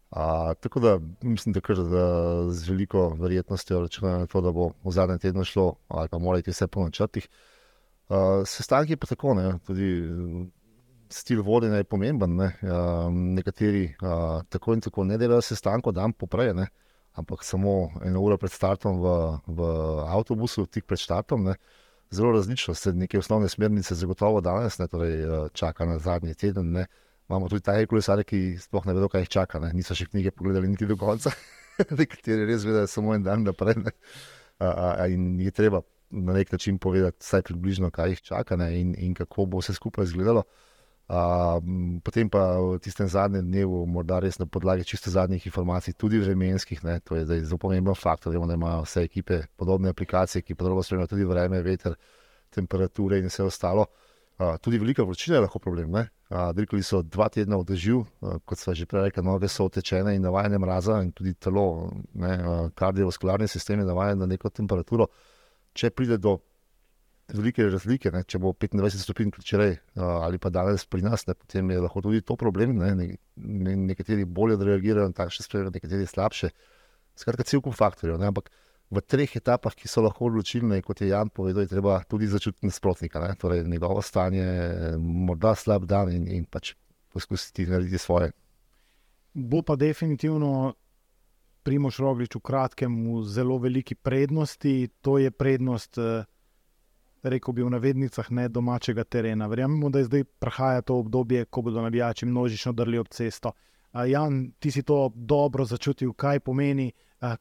A, 0.09 0.53
tako 0.53 0.79
da 0.79 0.99
mislim, 1.21 1.53
da, 1.53 1.61
kar, 1.61 1.77
da 1.77 2.07
z 2.51 2.69
veliko 2.69 3.09
verjetnostjo 3.19 3.81
računam 3.81 4.19
na 4.19 4.25
to, 4.25 4.41
da 4.41 4.51
bo 4.51 4.71
v 4.83 4.91
zadnjem 4.91 5.19
tednu 5.19 5.45
šlo, 5.45 5.75
ali 5.87 6.09
pa 6.09 6.17
morate 6.17 6.51
vse 6.51 6.67
po 6.67 6.87
načrtih. 6.89 7.27
Sestanki 8.45 8.95
pa 8.95 9.07
tako, 9.07 9.33
ne? 9.37 9.59
tudi 9.67 9.93
stil 11.09 11.43
vodenja 11.43 11.83
je 11.83 11.83
pomemben. 11.83 12.35
Ne? 12.35 12.51
A, 12.63 13.09
nekateri 13.13 13.91
a, 14.01 14.41
tako 14.49 14.73
in 14.73 14.81
tako 14.81 15.05
ne 15.05 15.21
delajo 15.21 15.45
sestanko 15.45 15.91
dan 15.91 16.17
poprej, 16.17 16.55
ne? 16.57 16.67
ampak 17.13 17.43
samo 17.43 17.91
eno 18.05 18.21
uro 18.21 18.37
pred 18.37 18.51
startom 18.51 19.01
v, 19.01 19.11
v 19.47 19.75
avtobusu, 20.17 20.65
tik 20.65 20.89
pred 20.89 20.99
startom. 21.01 21.51
Ne? 21.51 21.61
Zelo 22.11 22.31
različno. 22.31 22.73
Se 22.73 22.93
neke 22.93 23.19
osnovne 23.19 23.49
smernice 23.49 23.95
zagotovo 23.95 24.41
danes, 24.41 24.77
ne, 24.79 24.87
torej 24.87 25.23
eh, 25.23 25.49
čaka 25.53 25.85
na 25.85 25.99
zadnji 25.99 26.33
teden. 26.33 26.71
Ne. 26.71 26.85
Imamo 27.29 27.49
tudi 27.49 27.63
taj 27.63 27.85
kolesare, 27.85 28.23
ki 28.23 28.57
sploh 28.59 28.85
ne 28.87 28.95
vedo, 28.95 29.09
kaj 29.11 29.25
jih 29.25 29.33
čaka. 29.39 29.59
Ne. 29.59 29.73
Niso 29.75 29.95
še 29.95 30.07
knjige 30.07 30.31
pogledali 30.31 30.67
niti 30.71 30.87
do 30.87 30.97
konca, 30.97 31.33
nekateri 31.99 32.47
res 32.47 32.63
vedo 32.67 32.85
samo 32.87 33.15
en 33.15 33.27
dan 33.27 33.43
naprej. 33.47 33.83
A, 34.57 34.67
a, 34.67 35.07
in 35.11 35.35
je 35.43 35.51
treba 35.51 35.83
na 36.09 36.33
nek 36.33 36.51
način 36.51 36.79
povedati, 36.79 37.19
vsaj 37.21 37.43
približno, 37.49 37.91
kaj 37.91 38.15
jih 38.15 38.21
čaka 38.31 38.55
ne, 38.57 38.71
in, 38.79 38.95
in 38.97 39.13
kako 39.13 39.45
bo 39.45 39.59
vse 39.61 39.75
skupaj 39.75 40.07
izgledalo. 40.07 40.45
Uh, 40.47 40.76
potem 42.03 42.27
pa 42.29 42.59
v 42.59 42.79
tistem 42.83 43.07
zadnjem 43.07 43.45
dnevu, 43.45 43.85
morda 43.87 44.19
res 44.19 44.39
na 44.39 44.45
podlagi 44.45 44.83
čisto 44.83 45.11
zadnjih 45.11 45.45
informacij, 45.47 45.95
tudi 45.95 46.19
vremenskih, 46.19 46.83
ne, 46.83 46.99
to 46.99 47.15
je 47.15 47.25
zelo 47.25 47.57
pomemben 47.57 47.95
faktor, 47.95 48.33
da 48.35 48.53
imajo 48.53 48.83
vse 48.83 49.05
ekipe 49.07 49.41
podobne 49.55 49.89
aplikacije, 49.95 50.41
ki 50.41 50.55
podrobno 50.55 50.83
spremljajo 50.83 51.07
tudi 51.07 51.23
vreme, 51.23 51.61
veter, 51.63 51.95
temperature 52.49 53.19
in 53.19 53.31
vse 53.31 53.43
ostalo. 53.43 53.87
Uh, 54.37 54.57
tudi 54.61 54.77
velika 54.77 55.03
vročina 55.03 55.37
je 55.37 55.41
lahko 55.41 55.59
problem. 55.59 55.93
Uh, 55.95 56.51
Dirkali 56.53 56.83
so 56.83 57.01
dva 57.01 57.25
tedna 57.29 57.57
v 57.57 57.65
dežju, 57.65 58.03
uh, 58.21 58.35
kot 58.45 58.59
smo 58.59 58.75
že 58.75 58.85
prej 58.85 59.07
rekli, 59.07 59.23
noge 59.23 59.47
so 59.47 59.65
utečene 59.65 60.13
in 60.15 60.21
navajene 60.21 60.59
mraza, 60.59 60.99
in 61.01 61.11
tudi 61.11 61.33
telo, 61.33 61.89
uh, 61.89 62.69
kardiovaskularni 62.75 63.47
sistem 63.47 63.79
je 63.79 63.85
navajen 63.85 64.19
na 64.19 64.25
neko 64.25 64.49
temperaturo. 64.49 65.07
Če 65.73 65.89
pride 65.89 66.17
do 66.17 66.37
velike 67.33 67.65
razlike. 67.69 68.11
Ne? 68.13 68.23
Če 68.27 68.39
bo 68.41 68.53
25 68.53 69.01
stopinj 69.01 69.33
včeraj 69.37 69.75
ali 69.97 70.39
pa 70.39 70.51
danes 70.53 70.85
pri 70.85 71.03
nas, 71.05 71.25
ne? 71.27 71.35
potem 71.35 71.71
je 71.71 71.81
lahko 71.83 72.01
tudi 72.05 72.21
to 72.21 72.37
problem. 72.39 72.77
Ne? 72.79 72.93
Ne, 72.95 73.09
ne, 73.35 73.75
nekateri 73.91 74.25
bolje 74.25 74.59
reagirajo 74.63 75.09
na 75.11 75.17
takšne 75.17 75.45
stvari, 75.45 75.73
nekateri 75.73 76.07
slabše. 76.07 76.51
Skratka, 77.17 77.47
cel 77.49 77.63
kup 77.65 77.75
faktorjev. 77.75 78.21
Ampak 78.21 78.51
v 78.93 79.03
treh 79.03 79.31
etapah, 79.39 79.75
ki 79.75 79.89
so 79.91 80.03
lahko 80.05 80.29
odločilne, 80.29 80.79
kot 80.85 81.01
je 81.01 81.11
Jan 81.11 81.31
povedal, 81.33 81.65
je 81.65 81.73
treba 81.73 81.99
tudi 82.07 82.29
začutiti 82.31 82.69
nasprotnika. 82.69 83.23
Ne? 83.23 83.35
Torej, 83.39 83.65
njegovo 83.67 84.01
stanje, 84.05 84.47
morda 84.99 85.55
slab 85.55 85.87
dan 85.89 86.13
in, 86.13 86.27
in 86.31 86.45
pač 86.45 86.75
poskusiti 87.11 87.67
narediti 87.67 87.99
svoje. 88.01 88.31
Bo 89.33 89.61
pa 89.61 89.75
definitivno. 89.75 90.75
Primoš 91.67 91.97
Roglič 91.99 92.31
v 92.31 92.39
kratkem 92.47 92.93
v 93.11 93.25
zelo 93.27 93.57
veliki 93.59 93.91
prednosti, 93.91 94.87
to 95.03 95.17
je 95.19 95.27
prednost 95.35 95.99
rekel 97.23 97.53
bi 97.53 97.63
v 97.63 97.69
navednicah, 97.69 98.31
ne 98.31 98.47
domačega 98.49 99.03
terena. 99.03 99.47
Verjamemo, 99.47 99.89
da 99.89 99.99
je 99.99 100.05
zdaj 100.05 100.23
prihaja 100.23 100.81
to 100.81 100.99
obdobje, 100.99 101.45
ko 101.45 101.61
bodo 101.61 101.81
navijači 101.81 102.25
množično 102.25 102.73
drli 102.73 102.97
ob 102.97 103.07
cesto. 103.09 103.51
Jan, 104.07 104.51
ti 104.59 104.71
si 104.71 104.83
to 104.83 105.11
dobro 105.15 105.65
začutil, 105.65 106.13
kaj 106.13 106.39
pomeni, 106.39 106.91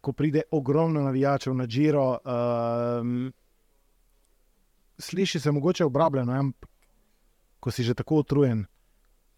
ko 0.00 0.12
pride 0.12 0.42
ogromno 0.50 1.02
navijačev 1.02 1.54
na 1.54 1.66
Džiro. 1.66 2.18
Um, 2.24 3.32
sliši 4.98 5.40
se 5.40 5.52
mogoče 5.52 5.84
obrabljeno, 5.84 6.32
ampak 6.32 6.70
ko 7.60 7.70
si 7.70 7.82
že 7.82 7.94
tako 7.94 8.22
utrujen, 8.22 8.64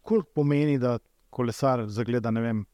koliko 0.01 0.29
pomeni, 0.35 0.77
da 0.79 0.99
kolesar 1.29 1.87
zagleda 1.87 2.31
ne 2.31 2.41
vem, 2.41 2.65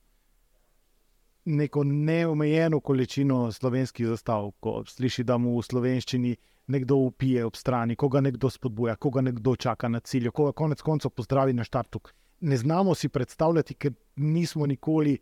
neko 1.45 1.83
neomejeno 1.83 2.79
količino 2.79 3.51
slovenskih 3.51 4.07
zastav, 4.07 4.51
ko 4.59 4.83
sliši, 4.87 5.23
da 5.23 5.37
mu 5.37 5.57
v 5.57 5.63
slovenščini 5.63 6.35
nekdo 6.67 6.95
upije 6.95 7.45
ob 7.45 7.55
strani, 7.55 7.95
koga 7.95 8.21
nekdo 8.21 8.49
spodbuja, 8.49 8.95
koga 8.95 9.21
nekdo 9.21 9.55
čaka 9.55 9.87
na 9.87 9.99
cilju, 9.99 10.31
koga 10.31 10.51
konec 10.51 10.81
koncev 10.81 11.11
pozdravi 11.11 11.53
na 11.53 11.63
štartu. 11.63 11.99
Ne 12.39 12.57
znamo 12.57 12.95
si 12.95 13.09
predstavljati, 13.09 13.73
ker 13.73 13.93
nismo 14.15 14.65
nikoli 14.65 15.17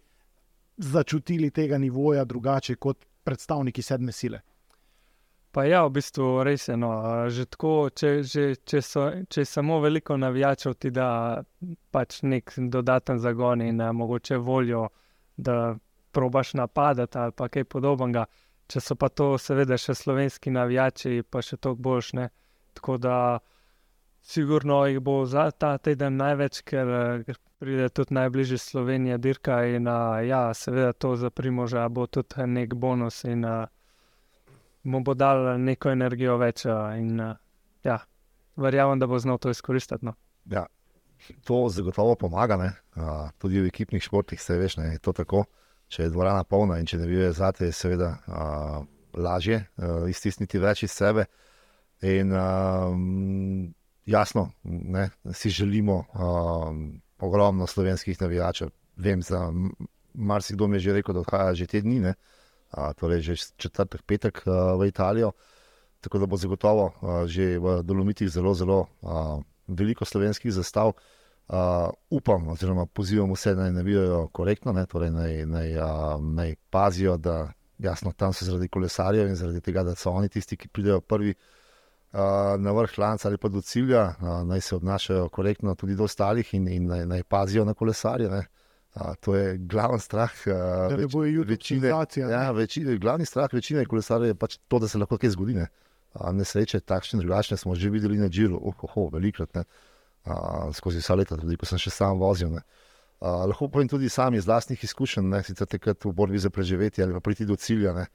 začutili 0.77 1.51
tega 1.51 1.77
nivoja 1.77 2.25
drugače 2.25 2.75
kot 2.75 3.05
predstavniki 3.23 3.81
sedme 3.81 4.11
sile. 4.11 4.41
Pa 5.53 5.67
ja, 5.69 5.83
v 5.85 5.91
bistvu 5.93 6.41
res 6.43 6.65
je. 6.67 6.75
No. 6.81 6.89
Že 7.29 7.45
tako, 7.53 7.73
če, 7.93 8.23
že, 8.25 8.45
če, 8.65 8.79
so, 8.81 9.03
če 9.29 9.43
je 9.43 9.45
samo 9.45 9.77
veliko 9.83 10.17
navijačev, 10.17 10.73
ti 10.81 10.89
da 10.89 11.43
pač 11.93 12.23
nek 12.25 12.55
dodaten 12.73 13.21
zagon 13.21 13.61
in 13.61 13.83
mogoče 13.93 14.39
voljo, 14.41 14.87
da 15.37 15.75
probaš 16.13 16.55
napadati 16.57 17.17
ali 17.17 17.49
kaj 17.49 17.69
podobnega. 17.69 18.25
Če 18.73 18.81
so 18.81 18.95
pa 18.97 19.11
to, 19.13 19.35
seveda, 19.37 19.77
še 19.77 19.93
slovenski 19.93 20.49
navijači, 20.49 21.19
pa 21.29 21.43
še 21.45 21.59
toliko 21.61 21.85
boljšne. 21.85 22.23
Tako 22.73 22.95
da, 22.97 23.17
sigurno 24.25 24.79
jih 24.89 24.97
bo 25.05 25.19
za 25.29 25.51
ta 25.51 25.75
teden 25.77 26.17
največ, 26.17 26.63
ker 26.65 26.89
pride 27.61 27.91
tudi 27.93 28.17
najbližje 28.17 28.57
Slovenije, 28.57 29.19
dirka 29.21 29.59
in 29.69 29.85
ja, 30.25 30.41
seveda 30.57 30.97
to 30.97 31.13
za 31.15 31.29
primorža 31.29 31.85
bo 31.93 32.07
tudi 32.09 32.47
nek 32.49 32.73
bonus 32.73 33.21
in 33.29 33.45
mu 34.89 35.03
bo 35.05 35.13
dal 35.13 35.53
neko 35.61 35.93
energijo 35.93 36.41
več. 36.41 36.65
In 36.97 37.21
ja, 37.85 37.99
verjamem, 38.57 38.97
da 38.99 39.07
bo 39.07 39.21
znal 39.21 39.37
to 39.37 39.53
izkoristiti. 39.53 40.01
No. 40.09 40.17
Ja, 40.49 40.65
to 41.45 41.67
zagotovo 41.69 42.17
pomaga, 42.25 42.57
uh, 42.57 43.29
tudi 43.37 43.61
v 43.61 43.69
ekipnih 43.69 44.01
športih, 44.01 44.41
se 44.41 44.57
veš, 44.57 44.81
ne, 44.81 44.95
je 44.97 45.03
to 45.03 45.13
tako 45.13 45.45
če 45.93 46.07
je 46.07 46.09
dvorana 46.09 46.43
polna 46.49 46.79
in 46.81 46.87
če 46.89 46.97
ne 46.97 47.07
vidiš 47.07 47.37
zate, 47.37 47.69
je 47.69 47.77
seveda 47.77 48.09
uh, 48.25 48.81
lažje 49.13 49.59
uh, 49.61 50.09
iztisniti 50.09 50.61
več 50.61 50.85
iz 50.87 50.95
sebe. 50.95 51.27
In 52.09 52.33
uh, 52.33 52.89
jasno, 54.09 54.49
ne, 54.63 55.07
si 55.37 55.53
želimo 55.53 55.99
uh, 56.01 56.73
ogromno 57.23 57.67
slovenskih 57.69 58.19
navijačev. 58.21 58.73
Vem, 58.97 59.21
za 59.23 59.45
marsikdo 60.13 60.67
mi 60.67 60.77
je 60.77 60.87
že 60.87 60.97
rekel, 60.99 61.15
da 61.15 61.23
odhaja 61.23 61.53
že 61.57 61.69
te 61.69 61.81
dni, 61.85 61.99
ne, 62.09 62.15
uh, 62.73 62.89
torej 62.97 63.21
že 63.29 63.37
četrtek, 63.57 64.03
petek 64.09 64.43
uh, 64.45 64.73
v 64.81 64.89
Italijo. 64.89 65.31
Tako 66.03 66.19
da 66.19 66.27
bo 66.27 66.37
zagotovo 66.37 66.89
uh, 66.89 67.23
že 67.29 67.55
v 67.61 67.81
Dolomitih 67.85 68.29
zelo, 68.29 68.53
zelo 68.57 68.87
uh, 69.01 69.37
veliko 69.67 70.05
slovenskih 70.09 70.51
zastav. 70.51 70.97
Uh, 70.97 71.22
upam, 72.09 72.47
oziroma 72.47 72.85
pozivam 72.85 73.31
vse, 73.31 73.55
da 73.55 73.63
ne 73.63 73.71
navijajo 73.71 74.27
korektno, 74.27 74.71
ne, 74.71 74.85
torej 74.85 75.11
naj, 75.11 75.45
naj, 75.45 75.77
uh, 75.77 76.21
naj 76.21 76.55
pazijo, 76.69 77.17
da 77.17 77.51
jasno, 77.79 78.11
tam 78.11 78.33
so 78.33 78.45
zaradi 78.45 78.67
kolesarjev 78.67 79.27
in 79.27 79.35
zaradi 79.35 79.61
tega, 79.61 79.83
da 79.83 79.95
so 79.95 80.11
oni 80.11 80.29
tisti, 80.29 80.57
ki 80.57 80.67
pridejo 80.67 81.01
prvi 81.01 81.33
uh, 81.33 82.19
na 82.59 82.71
vrh 82.71 82.97
lanca 82.97 83.27
ali 83.27 83.37
pa 83.37 83.49
do 83.49 83.61
cilja, 83.61 84.13
uh, 84.21 84.41
naj 84.47 84.61
se 84.61 84.75
obnašajo 84.75 85.29
korektno 85.29 85.75
tudi 85.75 85.95
do 85.95 86.03
ostalih 86.03 86.53
in, 86.53 86.67
in 86.67 86.87
naj, 86.87 87.05
naj 87.05 87.23
pazijo 87.23 87.65
na 87.65 87.73
kolesarje. 87.73 88.29
Ne. 88.29 88.45
Uh, 88.95 89.15
to 89.19 89.35
je 89.35 89.57
glavni 89.57 89.99
strah. 89.99 90.31
Uh, 90.47 90.95
več, 90.97 91.47
večine, 91.47 91.87
ja, 92.31 92.51
večine, 92.51 92.97
glavni 92.97 93.25
strah 93.25 93.53
večine 93.53 93.85
kolesarjev 93.85 94.27
je 94.27 94.35
pač 94.35 94.57
to, 94.67 94.79
da 94.79 94.87
se 94.87 94.97
lahko 94.97 95.17
kaj 95.17 95.35
zgodi. 95.35 95.57
Ne. 95.59 95.67
Uh, 96.13 96.29
nesreče, 96.31 96.79
takšne 96.79 97.17
in 97.17 97.25
drugačne 97.25 97.57
smo 97.57 97.75
že 97.75 97.89
videli 97.89 98.17
na 98.17 98.29
Džiru, 98.29 98.59
oh, 98.61 98.85
oh, 98.85 98.97
oh, 98.97 99.09
velikrat. 99.13 99.53
Ne 99.55 99.65
skozi 100.73 101.01
vsa 101.01 101.15
leta, 101.15 101.37
tudi 101.37 101.57
ko 101.59 101.67
sem 101.67 101.79
še 101.81 101.91
sam 101.91 102.19
vozil. 102.19 102.55
Uh, 103.23 103.43
lahko 103.47 103.69
povem 103.71 103.87
tudi 103.87 104.09
sam 104.09 104.35
iz 104.35 104.47
vlastnih 104.47 104.83
izkušenj, 104.83 105.27
ne 105.31 105.39
sicer 105.43 105.67
takrat 105.67 106.05
v 106.05 106.11
borbi 106.15 106.39
za 106.39 106.49
preživetje 106.51 107.03
ali 107.03 107.15
pa 107.15 107.21
priti 107.23 107.45
do 107.47 107.55
cilja, 107.55 107.93
ne, 107.95 108.07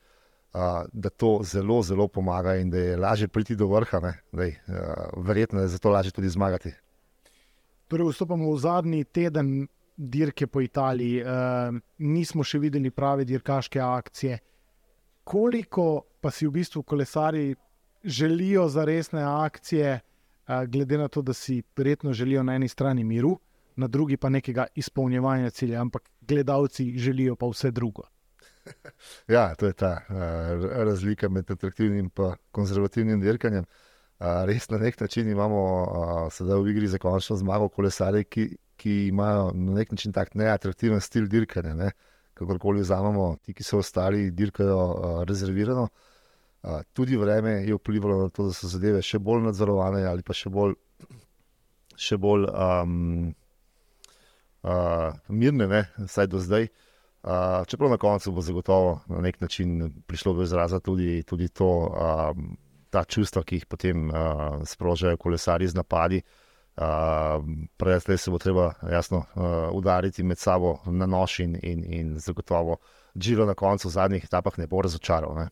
uh, 0.53 0.85
da 0.93 1.09
to 1.11 1.39
zelo, 1.45 1.81
zelo 1.83 2.09
pomaga 2.09 2.57
in 2.61 2.71
da 2.71 2.79
je 2.79 2.97
lažje 2.97 3.29
priti 3.29 3.57
do 3.57 3.71
vrha. 3.73 4.01
Dej, 4.33 4.57
uh, 4.69 5.23
verjetno 5.25 5.65
je 5.65 5.73
zato 5.73 5.93
lažje 5.93 6.13
tudi 6.13 6.29
zmagati. 6.29 6.75
Torej, 7.89 8.11
vstopamo 8.13 8.53
v 8.53 8.61
zadnji 8.61 9.05
teden 9.05 9.69
dirke 9.97 10.47
po 10.47 10.61
Italiji. 10.61 11.23
Uh, 11.25 11.79
nismo 11.99 12.45
še 12.45 12.61
videli 12.61 12.93
prave 12.93 13.25
dirkaške 13.25 13.81
akcije. 13.81 14.39
Koliko 15.25 16.05
pa 16.21 16.31
si 16.33 16.47
v 16.47 16.57
bistvu 16.61 16.83
kolesari 16.83 17.55
želijo 18.05 18.69
za 18.69 18.85
resne 18.85 19.25
akcije? 19.25 20.01
Glede 20.67 20.99
na 20.99 21.09
to, 21.09 21.23
da 21.23 21.33
si 21.33 21.63
verjetno 21.77 22.13
želijo 22.13 22.43
na 22.43 22.55
eni 22.55 22.69
strani 22.69 23.05
miru, 23.05 23.39
na 23.77 23.87
drugi 23.87 24.17
pa 24.17 24.29
nekega 24.29 24.67
izpolnjevanja 24.75 25.51
cilja, 25.51 25.81
ampak 25.81 26.11
gledalci 26.21 26.99
želijo 26.99 27.37
pa 27.37 27.47
vse 27.47 27.71
drugo. 27.71 28.03
Ja, 29.29 29.55
to 29.55 29.67
je 29.67 29.73
ta 29.73 30.01
uh, 30.09 30.17
razlika 30.85 31.29
med 31.29 31.51
atraktivnim 31.51 31.99
in 31.99 32.11
konzervativnim 32.51 33.21
dirkanjem. 33.21 33.65
Uh, 34.19 34.27
res 34.45 34.69
na 34.69 34.79
nek 34.79 35.01
način 35.01 35.29
imamo 35.31 35.63
uh, 35.83 36.33
sedaj 36.33 36.61
v 36.61 36.71
igri 36.71 36.89
za 36.89 36.99
končno 36.99 37.37
zmago 37.37 37.69
kolesare, 37.69 38.25
ki, 38.25 38.57
ki 38.77 39.07
imajo 39.07 39.53
na 39.55 39.73
nek 39.73 39.91
način 39.91 40.13
tak 40.13 40.35
neatraktiven 40.35 41.01
stil 41.01 41.29
dirkanja. 41.29 41.75
Ne? 41.75 41.91
Kakorkoli 42.35 42.81
vzamemo, 42.81 43.37
ti, 43.43 43.55
ki 43.55 43.65
so 43.65 43.79
ostali, 43.79 44.31
dirkajo 44.31 44.77
uh, 44.77 45.23
rezervirano. 45.25 45.83
Uh, 45.83 46.08
tudi 46.93 47.17
vreme 47.17 47.51
je 47.51 47.75
vplivalo 47.75 48.23
na 48.23 48.29
to, 48.29 48.49
da 48.49 48.53
so 48.53 48.69
zadeve 48.69 49.03
še 49.03 49.19
bolj 49.19 49.45
nadzorovane 49.47 50.03
ali 50.07 50.23
pa 50.23 50.35
še 50.35 50.51
bolj, 50.51 50.75
še 51.97 52.19
bolj 52.19 52.49
um, 52.51 53.35
uh, 54.67 55.15
mirne, 55.29 55.69
ne, 55.71 55.83
vsaj 56.03 56.31
do 56.31 56.43
zdaj. 56.43 56.69
Uh, 57.19 57.65
čeprav 57.67 57.91
na 57.91 57.99
koncu 57.99 58.33
bo 58.33 58.43
zagotovo 58.43 59.01
na 59.11 59.21
nek 59.21 59.41
način 59.41 60.03
prišlo 60.07 60.35
do 60.39 60.43
izraza 60.47 60.81
tudi, 60.81 61.23
tudi 61.27 61.49
to, 61.49 61.71
um, 61.91 62.53
ta 62.91 63.05
čustva, 63.05 63.43
ki 63.43 63.59
jih 63.59 63.67
potem 63.67 64.11
uh, 64.11 64.61
sprožajo 64.67 65.19
kolesari 65.19 65.67
z 65.69 65.79
napadi. 65.79 66.23
Uh, 66.79 67.43
Prej 67.77 68.19
se 68.19 68.31
bo 68.31 68.39
treba 68.39 68.71
jasno 68.87 69.25
uh, 69.35 69.67
udariti 69.75 70.23
med 70.23 70.39
sabo 70.39 70.79
na 70.87 71.07
nož 71.11 71.41
in, 71.43 71.59
in, 71.63 71.83
in 71.85 72.19
zagotovo 72.23 72.79
Džiro 73.19 73.47
na 73.47 73.55
koncu 73.59 73.89
v 73.89 73.93
zadnjih 73.93 74.25
etapah 74.25 74.59
ne 74.59 74.67
bo 74.71 74.83
razočaral. 74.83 75.35
Ne 75.35 75.49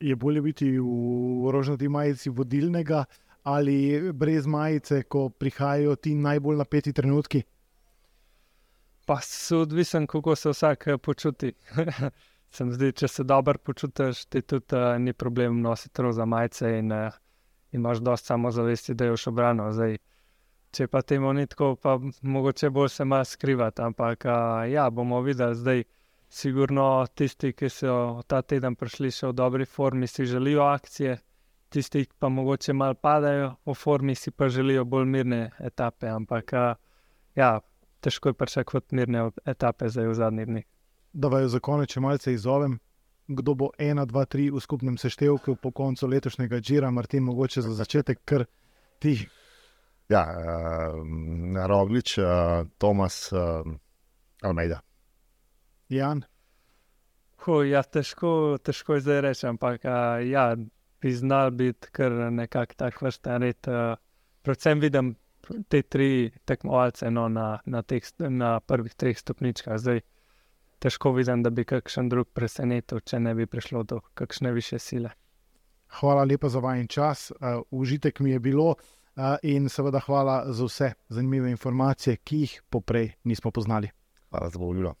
je 0.00 0.16
bolje 0.16 0.42
biti 0.42 0.70
v 0.78 1.50
rožnati 1.52 1.88
majici 1.88 2.30
vodilnega 2.30 3.04
ali 3.42 4.12
brez 4.12 4.46
majice, 4.46 5.02
ko 5.02 5.28
prihajajo 5.28 5.96
ti 5.96 6.14
najbolj 6.14 6.56
napeti 6.56 6.92
trenutki? 6.92 7.42
Pa 9.06 9.20
se 9.20 9.56
odvisen, 9.56 10.06
kako 10.06 10.36
se 10.36 10.48
vsak 10.48 10.86
eh, 10.86 10.98
počuti. 10.98 11.52
Sem 12.50 12.72
zdaj, 12.72 12.92
če 12.92 13.08
se 13.08 13.24
dobro 13.24 13.58
počutiš, 13.62 14.24
ti 14.26 14.42
tudi 14.42 14.74
uh, 14.74 14.98
ni 14.98 15.12
problem 15.12 15.60
nositi 15.62 16.02
roza 16.02 16.24
majice 16.26 16.72
in, 16.78 16.92
uh, 16.92 17.14
in 17.72 17.80
imaš 17.80 17.98
dosti 18.02 18.26
samozavesti, 18.26 18.94
da 18.94 19.04
je 19.04 19.12
už 19.12 19.26
obrano. 19.30 19.68
Zdaj, 19.72 19.96
če 20.74 20.86
pa 20.90 21.02
temu 21.02 21.32
ni 21.32 21.46
tako, 21.46 21.76
pa 21.76 21.94
mogoče 22.22 22.70
bolj 22.70 22.88
se 22.88 23.04
malo 23.04 23.24
skrivati. 23.24 23.82
Ampak 23.82 24.26
uh, 24.26 24.66
ja, 24.72 24.90
bomo 24.90 25.20
videli 25.22 25.54
zdaj. 25.54 25.84
Sigurno 26.30 27.06
tisti, 27.14 27.50
ki 27.52 27.68
so 27.68 28.22
ta 28.30 28.38
teden 28.46 28.76
prišli 28.78 29.10
še 29.10 29.32
v 29.32 29.34
dobri 29.34 29.64
formi, 29.66 30.06
si 30.06 30.28
želijo 30.30 30.62
akcije, 30.62 31.16
tisti 31.74 32.04
pa 32.18 32.28
mogoče 32.30 32.72
malo 32.72 32.94
padajo 32.94 33.56
v 33.66 33.74
formi, 33.74 34.14
si 34.14 34.30
pa 34.30 34.48
želijo 34.48 34.84
bolj 34.84 35.08
mirne 35.10 35.40
etape. 35.58 36.06
Ampak 36.06 36.52
ja, 37.34 37.50
težko 38.00 38.30
je 38.30 38.38
pričakovati 38.38 38.94
mirne 38.94 39.30
etape 39.44 39.88
zdaj 39.88 40.06
v 40.06 40.14
zadnjih 40.14 40.46
dneh. 40.46 40.68
Da 41.12 41.28
vaju 41.28 41.48
za 41.50 41.58
konec, 41.58 41.90
če 41.90 42.00
malce 42.00 42.32
izovem, 42.32 42.78
kdo 43.26 43.54
bo 43.54 43.70
ena, 43.78 44.04
dva, 44.06 44.22
tri 44.24 44.50
v 44.50 44.62
skupnem 44.62 44.98
seštevku 44.98 45.56
po 45.62 45.72
koncu 45.74 46.06
letošnjega 46.06 46.60
žira, 46.62 46.90
Martin, 46.90 47.24
mogoče 47.26 47.62
za 47.66 47.74
začetek, 47.74 48.22
ker 48.24 48.46
ti. 49.02 49.16
Ja, 50.10 50.22
uh, 50.30 51.66
Roglič, 51.66 52.18
uh, 52.18 52.70
Tomas, 52.78 53.32
uh, 53.32 53.66
Almeida. 54.42 54.80
Jan. 55.90 56.22
Ho, 57.46 57.62
ja, 57.64 57.82
težko, 57.82 58.58
težko 58.62 58.98
je 58.98 59.04
zdaj 59.06 59.20
reči, 59.26 59.46
ampak 59.48 59.84
ja, 60.28 60.44
bi 61.00 61.12
znal 61.12 61.50
biti 61.56 61.88
kar 61.92 62.12
nekako 62.32 62.76
tak 62.76 63.00
vrsten 63.02 63.42
red. 63.42 63.68
Predvsem 64.44 64.80
vidim 64.80 65.14
te 65.68 65.82
tri 65.82 66.30
tekmovalce 66.44 67.10
no, 67.10 67.28
na, 67.28 67.58
na, 67.64 67.82
teh, 67.82 68.04
na 68.18 68.60
prvih 68.60 68.94
treh 68.94 69.18
stopničkah. 69.18 69.78
Zdaj 69.80 70.02
težko 70.80 71.12
vidim, 71.16 71.42
da 71.42 71.50
bi 71.50 71.64
kakšen 71.64 72.08
drug 72.12 72.30
presenetil, 72.36 73.00
če 73.00 73.20
ne 73.20 73.34
bi 73.34 73.46
prišlo 73.46 73.82
do 73.82 74.00
kakšne 74.14 74.52
više 74.52 74.78
sile. 74.78 75.10
hvala 76.00 76.24
lepa 76.24 76.48
za 76.48 76.60
vajen 76.60 76.86
čas, 76.88 77.30
uh, 77.30 77.62
užitek 77.70 78.20
mi 78.20 78.30
je 78.30 78.38
bilo. 78.38 78.74
Uh, 79.16 79.36
in 79.42 79.68
seveda 79.68 80.00
hvala 80.00 80.52
za 80.52 80.64
vse 80.64 80.92
zanimive 81.08 81.50
informacije, 81.50 82.16
ki 82.16 82.36
jih 82.40 82.62
poprej 82.70 83.12
nismo 83.24 83.50
poznali. 83.50 83.90
Hvala 84.30 84.48
za 84.50 84.58
povabilo. 84.58 84.94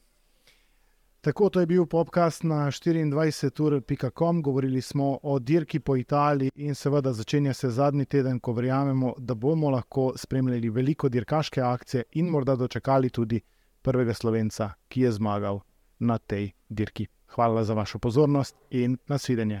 Tako, 1.20 1.48
to 1.48 1.60
je 1.60 1.66
bil 1.66 1.86
podcast 1.86 2.42
na 2.42 2.54
24.com. 2.54 4.42
Govorili 4.42 4.80
smo 4.80 5.18
o 5.22 5.38
dirki 5.38 5.80
po 5.80 5.96
Italiji 5.96 6.50
in 6.54 6.74
seveda 6.74 7.12
začenja 7.12 7.54
se 7.54 7.70
zadnji 7.70 8.04
teden, 8.04 8.40
ko 8.40 8.52
verjamemo, 8.52 9.14
da 9.18 9.34
bomo 9.34 9.70
lahko 9.70 10.12
spremljali 10.16 10.70
veliko 10.70 11.08
dirkaške 11.08 11.60
akcije 11.60 12.02
in 12.12 12.26
morda 12.26 12.56
dočekali 12.56 13.10
tudi 13.10 13.40
prvega 13.82 14.14
slovenca, 14.14 14.72
ki 14.88 15.00
je 15.00 15.12
zmagal 15.12 15.60
na 15.98 16.18
tej 16.18 16.52
dirki. 16.68 17.06
Hvala 17.34 17.64
za 17.64 17.74
vašo 17.74 17.98
pozornost 17.98 18.56
in 18.70 18.96
nasvidenje. 19.08 19.60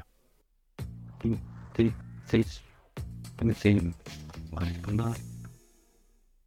Three, 1.72 1.92
six, 2.30 2.60
seven, 3.38 3.54
eight, 3.64 4.90
nine, 4.90 5.29